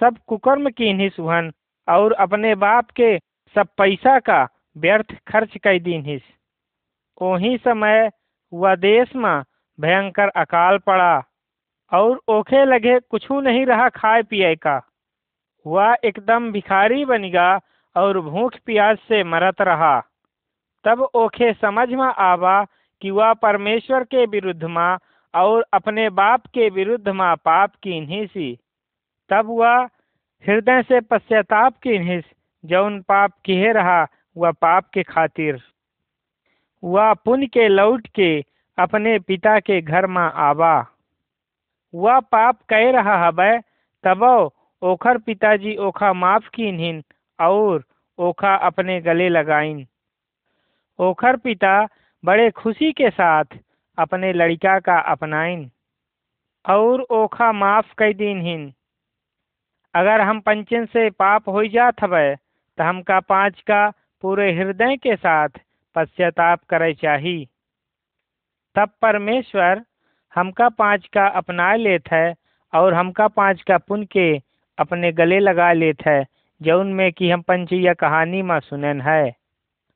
[0.00, 1.52] सब कुकर्म कीनिस वहन
[1.88, 3.18] और अपने बाप के
[3.54, 4.40] सब पैसा का
[4.76, 6.22] व्यर्थ खर्च कर दीनिस
[7.22, 8.10] वही समय
[8.52, 9.42] वह देश में
[9.78, 11.22] भयंकर अकाल पड़ा,
[11.92, 14.80] और ओखे लगे कुछ नहीं रहा खाए पिए का।
[15.66, 17.60] वह एकदम भिखारी बन गया
[17.96, 20.00] और भूख प्यास से मरत रहा।
[20.84, 22.64] तब ओखे समझ में आवा
[23.02, 24.98] कि वह परमेश्वर के विरुद्ध माँ,
[25.34, 28.56] और अपने बाप के विरुद्ध माँ पाप की नहीं सी।
[29.30, 29.88] तब वह
[30.44, 32.20] हृदय से पश्चाताप की नहीं
[32.64, 34.04] जौन पाप किए रहा
[34.36, 35.60] वह पाप के खातिर
[36.82, 38.30] वह पुण्य के लौट के
[38.78, 40.74] अपने पिता के घर में आवा।
[41.94, 43.58] वह पाप कह रहा हबै
[44.04, 44.22] तब
[44.82, 47.02] ओखर पिताजी ओखा माफ़ कीन्हिन
[47.38, 47.84] और
[48.18, 49.86] ओखा अपने गले लगाइन।
[50.98, 51.74] ओखर पिता
[52.24, 53.58] बड़े खुशी के साथ
[53.98, 55.70] अपने लड़का का अपनाइन
[56.64, 58.72] और ओखा माफ़ कई दीनहिन।
[59.94, 62.34] अगर हम पंचन से पाप हो जात हवे
[62.78, 63.82] तो हमका पाँच का
[64.22, 65.48] पूरे हृदय के साथ
[65.94, 67.48] पश्चाताप करे चाही।
[68.74, 69.84] तब परमेश्वर
[70.34, 72.34] हमका पाँच का अपना लेत है
[72.74, 74.38] और हमका पाँच का पुन के
[74.78, 76.26] अपने गले लगा लेत है
[76.62, 79.36] जौन में कि हम पंचीय कहानी में सुनन है।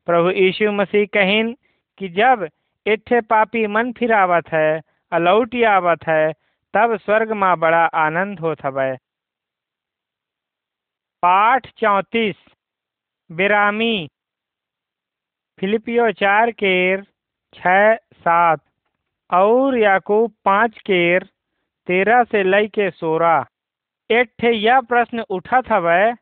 [0.06, 1.56] प्रभु यीशु मसीह कहिन
[1.98, 2.48] कि जब
[2.86, 6.32] इठे पापी मन फिरावत है, अलौटी आवत है,
[6.74, 8.96] तब स्वर्ग माँ बड़ा आनंद होत हवै।
[11.22, 12.36] पाठ चौंतीस,
[13.32, 14.08] बिरामी।
[15.58, 17.02] फिलिपियो चार केर,
[17.52, 18.60] छः, सात,
[19.30, 21.24] और याकूब पाँच केर,
[21.88, 23.44] तेरह से लई के सोलह
[24.10, 26.12] एक ठे यह प्रश्न उठत हवै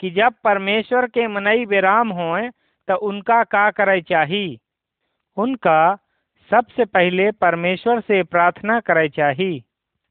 [0.00, 2.48] कि जब परमेश्वर के मनई विराम होए
[2.88, 4.46] तो उनका का करे चाही?
[5.36, 5.80] उनका
[6.50, 9.64] सबसे पहले परमेश्वर से प्रार्थना करे चाही,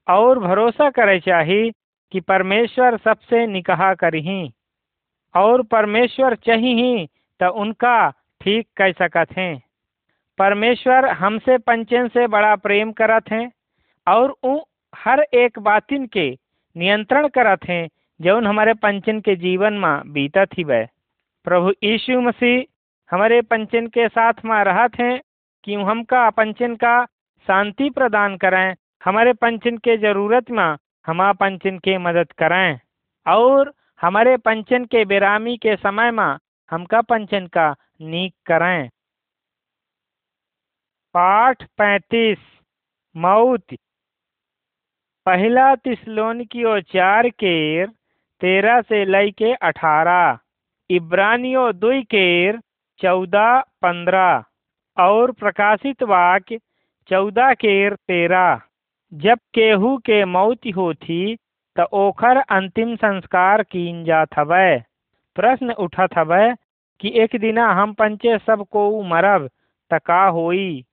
[0.08, 1.72] और भरोसा करे चाही
[2.12, 4.52] कि परमेश्वर सबसे निकाह करही,
[5.36, 7.06] और परमेश्वर चाहिए
[7.40, 7.98] तो उनका
[8.46, 9.54] ठीक कह सकत हैं।
[10.40, 13.50] परमेश्वर हमसे पंचन से बड़ा प्रेम करत हैं
[14.08, 14.58] और उ
[14.94, 16.28] हर एक बातिन के
[16.76, 17.88] नियंत्रण करत हैं
[18.20, 20.86] जौन हमारे पंचन के जीवन में बीतत ही वह
[21.46, 22.64] प्रभु यीशु मसीह
[23.10, 25.20] हमारे पंचन के साथ में रहत हैं
[25.64, 26.94] कि हमका पंचन का
[27.48, 28.76] शांति प्रदान करें,
[29.06, 30.78] हमारे पंचन के ज़रूरत में
[31.08, 32.80] हमा पंचन के मदद करें
[33.26, 33.72] और
[34.02, 36.38] हमारे पंचन के बेरामी के समय में
[36.72, 38.90] हमका पंचन का नीक करें।
[41.16, 42.40] पाठ पैंतीस
[43.16, 43.76] मौत
[45.26, 47.88] पहला तिसलोन की चार केर
[48.42, 50.38] तेरह से लई के अठारह,
[50.90, 52.60] इब्रानियो दुई केर
[53.00, 54.44] चौदह, पंद्रह,
[54.98, 56.60] और प्रकाशित वाक्य
[57.10, 58.62] चौदह केर तेरह।
[59.12, 61.36] जब केहू के मौत होती
[61.76, 64.06] तो ओखर अंतिम संस्कार कीन
[64.38, 64.80] हवै
[65.36, 66.46] प्रश्न उठत हवै
[67.00, 69.50] कि एक दिना हम पंचे सबको मरब
[69.92, 70.84] त का होई।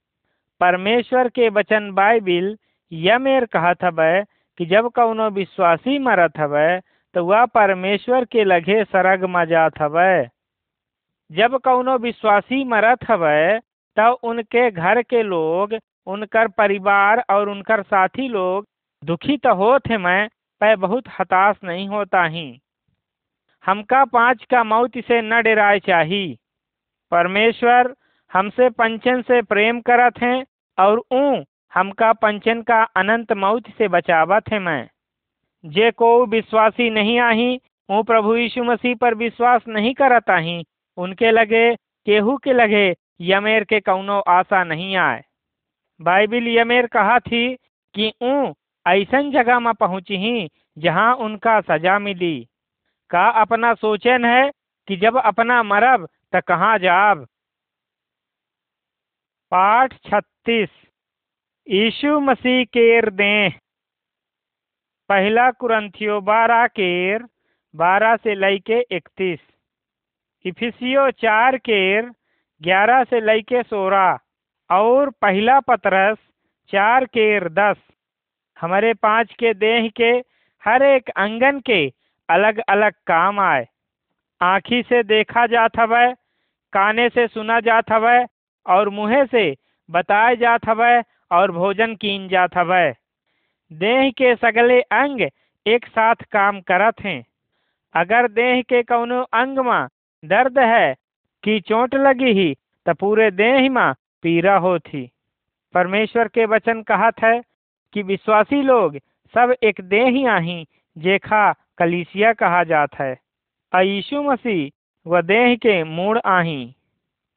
[0.61, 2.57] परमेश्वर के वचन बाइबिल
[2.93, 4.25] यमेर कहत हवै
[4.59, 6.81] कि जब कौनो विश्वासी मरत हवै
[7.15, 9.79] तो वह परमेश्वर के लगे सरग में जात
[11.31, 13.61] जब कौनो विश्वासी मरत हवै
[13.97, 15.75] तब उनके घर के लोग,
[16.07, 18.67] उनकर परिवार और उनकर साथी लोग
[19.03, 20.29] दुखी तो होते मैं
[20.61, 22.62] पै बहुत हताश नहीं होता ही।
[23.65, 26.39] हमका पाँच का मौत से न डराए चाही।
[27.13, 27.95] परमेश्वर
[28.33, 30.45] हमसे पंचन से प्रेम करत हैं
[30.79, 31.43] और ऊ
[31.75, 34.89] हमका पंचन का अनंत मौत से बचावत है मैं।
[35.65, 40.65] जे को विश्वासी नहीं आही वो प्रभु यीशु मसीह पर विश्वास नहीं करत आही,
[40.99, 41.75] उनके लगे,
[42.07, 45.23] केहू के लगे यमेर के कौनो आशा नहीं आए।
[46.01, 47.55] बाइबिल यमेर कहा थी
[47.95, 48.53] कि ऊ
[48.87, 50.49] ऐसन जगह में पहुँची
[50.79, 52.49] जहाँ उनका सजा मिली।
[53.13, 54.51] का अपना सोचन है
[54.89, 57.27] कि जब अपना मरब तो कहाँ जाब?
[59.51, 60.69] पाठ छत्तीस।
[61.69, 63.51] यीशु मसीह केर दें
[65.09, 67.23] पहला कुरंथियो बारह केर,
[67.75, 69.41] बारह से लई के इकतीस।
[70.45, 72.11] इफिसियो चार केर,
[72.63, 74.19] ग्यारह से लई के सोलह।
[74.71, 76.19] और पहला पतरस,
[76.69, 77.77] चार केर दस।
[78.61, 80.13] हमारे पाँच के देह के
[80.63, 82.02] हर एक अंगन के
[82.33, 83.67] अलग अलग काम आए।
[84.41, 86.13] आँखी से देखा जात हवै,
[86.73, 88.25] काने से सुना जात हवै
[88.67, 89.45] और मुँह से
[89.89, 91.03] बताए जात हवै
[91.33, 92.93] और भोजन कीन जात हवै।
[93.71, 95.21] देह के सगले अंग
[95.67, 97.21] एक साथ काम करत हैं।
[97.95, 99.89] अगर देह के कौनो अंग में
[100.25, 100.95] दर्द है,
[101.45, 102.55] कि चोट लगी ही
[102.87, 105.11] तो पूरे देह में पीड़ा होती।
[105.75, 107.41] परमेश्वर के वचन कहत है
[107.95, 108.97] कि विश्वासी लोग
[109.35, 110.67] सब एक देह आही,
[110.97, 111.53] जेखा
[111.83, 113.13] कलीसिया कहा जात है।
[113.73, 114.71] यीशु मसीह
[115.07, 116.61] व देह के मूड आही।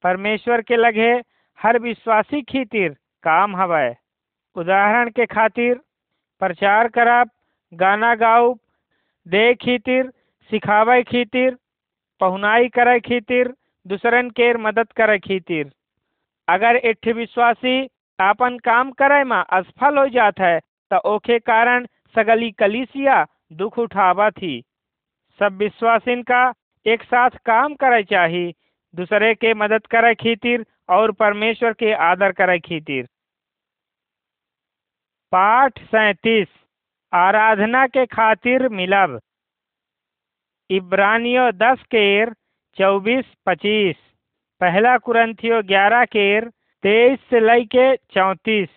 [0.04, 1.12] परमेश्वर के लगे
[1.60, 2.90] हर विश्वासी खीतिर
[3.24, 3.88] काम हवै
[4.56, 5.74] उदाहरण के खातिर,
[6.42, 7.30] प्रचार करब
[7.74, 8.60] गाना गाउब
[9.26, 10.12] दे खीतिर,
[10.50, 11.58] सिखावे खीतिर,
[12.22, 13.54] पहुनाई करे खीतिर,
[13.86, 15.72] दूसरन के मदद करे खीतिर।
[16.48, 17.78] अगर एक विश्वासी
[18.20, 20.60] आपन काम करे में असफल हो जात है
[20.92, 21.86] तो ओके कारण
[22.16, 23.24] सगली कलीसिया
[23.56, 24.62] दुख उठावा थी।
[25.40, 26.54] सब विश्वासिन का
[26.86, 28.54] एक साथ काम करे चाही।
[28.94, 33.08] दूसरे के मदद करे खीतिर और परमेश्वर के आदर करे खीतिर।
[35.32, 36.48] पाठ सैतीस।
[37.14, 39.20] आराधना के खातिर मिलब।
[40.70, 42.34] इब्रानियो दस केर,
[42.78, 43.96] चौबीस, पच्चीस।
[44.62, 46.50] पहला कुरंथियो ग्यारह केर,
[46.84, 48.70] तेईस से लैके चौंतीस।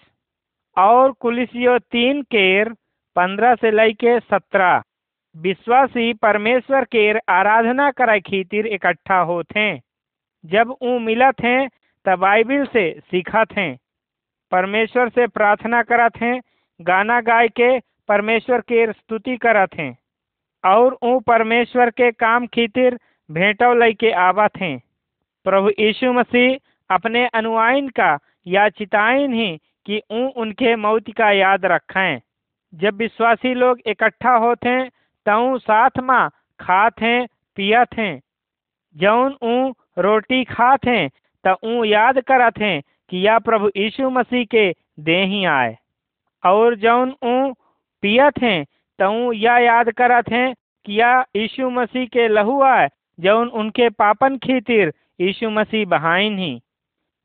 [0.76, 2.74] और कुलिसियो तीन केर
[3.18, 4.82] पंद्रह से लैके सत्रह।
[5.34, 9.64] विश्वासी परमेश्वर केर आराधना करे खीतिर इकट्ठा होते
[10.44, 11.68] जब ऊ मिलत हैं
[12.06, 13.72] तब बाइबिल से सीखत हैं
[14.52, 16.40] परमेश्वर से प्रार्थना करत हैं
[16.80, 19.90] गाना गाय के परमेश्वर के स्तुति करत हैं
[20.64, 22.98] और ऊ परमेश्वर के काम खीतिर
[23.30, 24.76] भेंटव के आवत हैं
[25.46, 28.16] प्रभु यीशु मसीह अपने अनुयायिन का
[28.46, 29.50] या चिताइन ही
[29.86, 32.20] कि ऊ उनके मौत का याद रखें।
[32.72, 34.88] जब विश्वासी लोग इकट्ठा होते हैं
[35.58, 36.28] साथ में
[36.60, 38.20] खात हैं, पियत हैं।
[38.96, 41.08] जौन ऊ रोटी खात हैं,
[41.44, 45.76] त ऊ याद करत हैं कि यह प्रभु यीशु मसीह के दे ही आए।
[46.42, 47.52] और जौन ऊ
[48.02, 48.64] पियत हैं
[48.98, 50.54] तऊ या याद करत हैं
[50.86, 52.88] कि यह यीशु मसीह के लहू आए
[53.18, 56.60] जौन उनके पापन खीतिर यीशु मसीह बहाइन ही।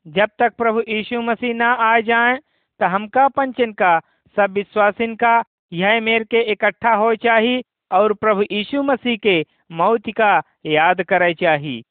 [0.06, 2.36] जब तक प्रभु यीशु मसीह ना आ जाए
[2.80, 4.00] तो हमका पंचन का
[4.36, 7.62] सब विश्वासिन का यह मेर के इकट्ठा हो चाहिए
[7.92, 11.82] और प्रभु यीशु मसीह के मौत का याद करे चाहिए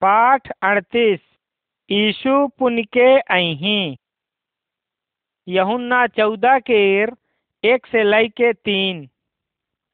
[0.00, 1.20] पाठ अड़तीस,
[1.90, 3.96] यीशु पुन के अही।
[5.48, 7.12] यहुन्ना चौदह केर,
[7.64, 9.08] एक से लय के तीन।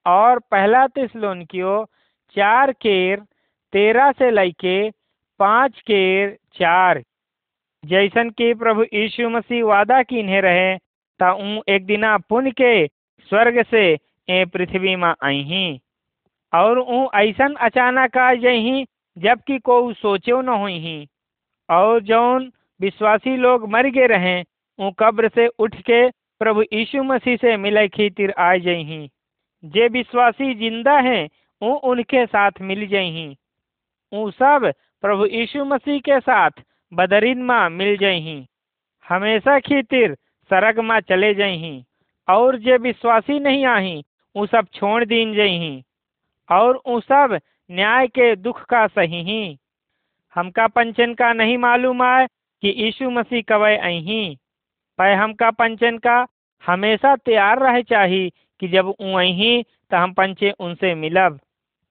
[0.07, 1.91] और पहला तिसलोन तिसलोनिकियो,
[2.37, 3.21] चार केर,
[3.73, 4.91] तेरह से लय के,
[5.39, 7.05] पाँच केर, चार।
[7.85, 10.77] जैसन कि प्रभु यीशु मसीह वादा किन्हे रहे,
[11.21, 12.87] ता ऊ एक दिना पुन के
[13.29, 13.85] स्वर्ग से
[14.29, 15.67] ए पृथ्वी में अही
[16.53, 18.85] और ऊ ऐसन अचानक आ जही
[19.17, 21.07] जबकि को सोचो न हुई
[21.69, 24.41] और जौन विश्वासी लोग मर गए रहे,
[24.79, 26.09] ऊ कब्र से उठ के
[26.41, 29.09] प्रभु यीशु मसीह से मिले खीतिर आ जही
[29.65, 31.29] जे विश्वासी ज़िंदा हैं,
[31.63, 33.35] ऊ उनके साथ मिल जही
[34.13, 34.73] ऊ सब
[35.03, 36.51] प्रभु यीशु मसीह के साथ
[36.95, 38.37] बदरीन माँ मिल जही
[39.07, 40.15] हमेशा खीतिर
[40.51, 41.75] सरग माँ चले जही
[42.29, 44.03] और जे विश्वासी नहीं आही
[44.37, 45.73] ऊ सब छोड़ दीन जही
[46.49, 47.39] और ऊ सब
[47.71, 49.57] न्याय के दुख का सही। ही
[50.37, 52.27] हमका पंचन का नहीं मालूम आए
[52.63, 54.23] कि यीशु मसीह कवे अही
[54.99, 56.17] पै हमका पंचन का
[56.63, 58.31] हमेशा तैयार रह चाहिए
[58.61, 61.39] कि जब ऊ अही तो हम पंचे उनसे मिलब।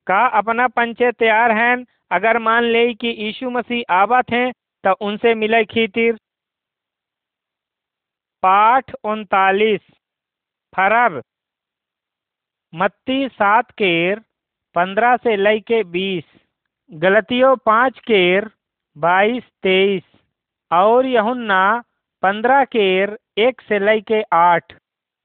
[0.08, 4.51] का अपना पंचे तैयार हैं, अगर मान ले कि यीशु मसीह आवत हैं
[4.84, 6.16] तो उनसे मिले खीतिर।
[8.44, 9.82] पाठ उनतालीस।
[10.76, 11.24] फरब
[12.76, 14.20] मत्ती सात केर,
[14.76, 16.24] पंद्रह से लय के बीस।
[16.94, 18.50] गलतियों पाँच केर,
[18.98, 20.04] बाईस तेईस।
[20.72, 21.84] और यहुन्ना,
[22.22, 24.74] पंद्रह केर, एक से लय के आठ।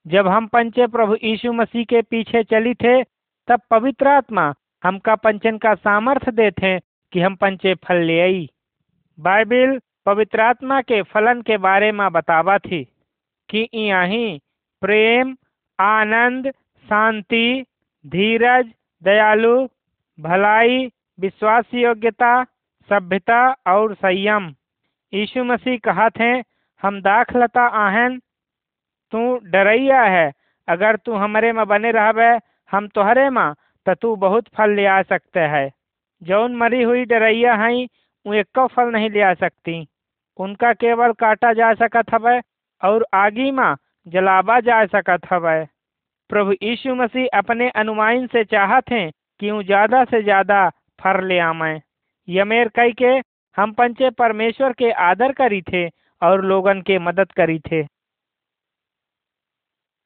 [0.07, 3.03] जब हम पंचे प्रभु यीशु मसीह के पीछे चली थे,
[3.49, 4.55] तब पवित्र आत्मा
[4.85, 6.81] हमका पंचन का सामर्थ्य देते
[7.13, 8.49] कि हम पंचे फल ले आई।
[9.21, 12.85] बाइबिल पवित्र आत्मा के फलन के बारे में बतावा थी
[13.49, 14.41] कि यही
[14.81, 15.37] प्रेम,
[15.81, 16.51] आनंद,
[16.89, 17.64] शांति,
[18.07, 19.69] धीरज, दयालु,
[20.21, 22.45] भलाई विश्वास योग्यता
[22.91, 24.55] सभ्यता और संयम।
[25.14, 26.31] यीशु मसीह कहा थे
[26.83, 28.19] हम दाखलता आहन।
[29.12, 30.33] तू डरैया है।
[30.69, 32.39] अगर तू हमारे में बने रहबे,
[32.71, 33.55] हम तोहरे माँ
[33.87, 35.71] तो तू बहुत फल ले आ सकते है।
[36.23, 37.89] जौन मरी हुई डरैया हैं
[38.29, 39.74] वो एक फल नहीं ले आ सकती।
[40.39, 42.41] उनका केवल काटा जा सकत हवे
[42.83, 43.74] और आगी में
[44.07, 45.64] जलावा जा सकत हवे।
[46.31, 49.11] प्रभु यीशु मसीह अपने अनुमाइन से चाहत हैं
[49.41, 50.68] कि वो ज़्यादा से ज़्यादा
[50.99, 51.81] फर ले आमें।
[52.29, 53.12] यमेर कई के
[53.57, 55.87] हम पंचे परमेश्वर के आदर करी थे
[56.22, 57.83] और लोगन के मदद करी थे।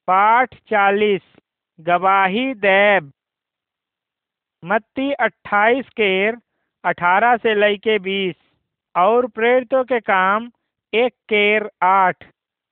[0.07, 1.21] पाठ चालीस,
[1.79, 3.11] गवाही देव
[4.63, 6.37] मत्ती अट्ठाईस केर
[6.85, 8.35] अठारह से लय के बीस।
[8.95, 10.49] और प्रेरितों के काम,
[10.93, 12.23] एक केर आठ।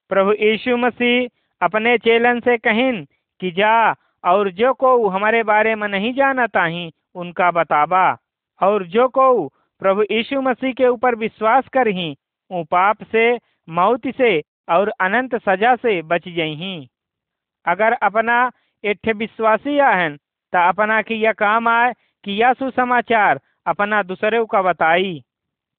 [0.09, 1.27] प्रभु यीशु मसीह
[1.61, 3.05] अपने चेलन से कहिन
[3.41, 3.95] कि जा,
[4.25, 8.17] और जो को हमारे बारे में नहीं जाना ताही, उनका बताबा।
[8.61, 9.47] और जो को
[9.81, 12.15] प्रभु यीशु मसीह के ऊपर विश्वास करही,
[12.51, 13.37] ऊ पाप से,
[13.69, 16.87] मौत से, और अनंत सजा से बच जही
[17.65, 18.51] अगर अपना
[18.83, 20.17] एक विश्वासी आहन
[20.53, 21.93] तो अपना की यह काम आए,
[22.23, 25.23] कि यह सुसमाचार अपना दूसरे का बताई।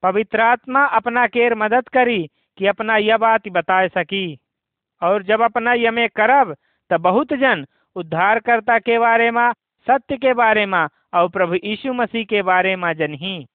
[0.03, 4.39] पवित्र आत्मा अपना केर मदद करी कि अपना यह बात बता सकी।
[5.03, 6.57] और जब अपना यमे करब,
[6.91, 7.67] तब बहुत जन
[7.97, 9.53] उद्धारकर्ता के बारे में,
[9.87, 13.47] सत्य के बारे में और प्रभु यीशु मसीह के बारे में जनही।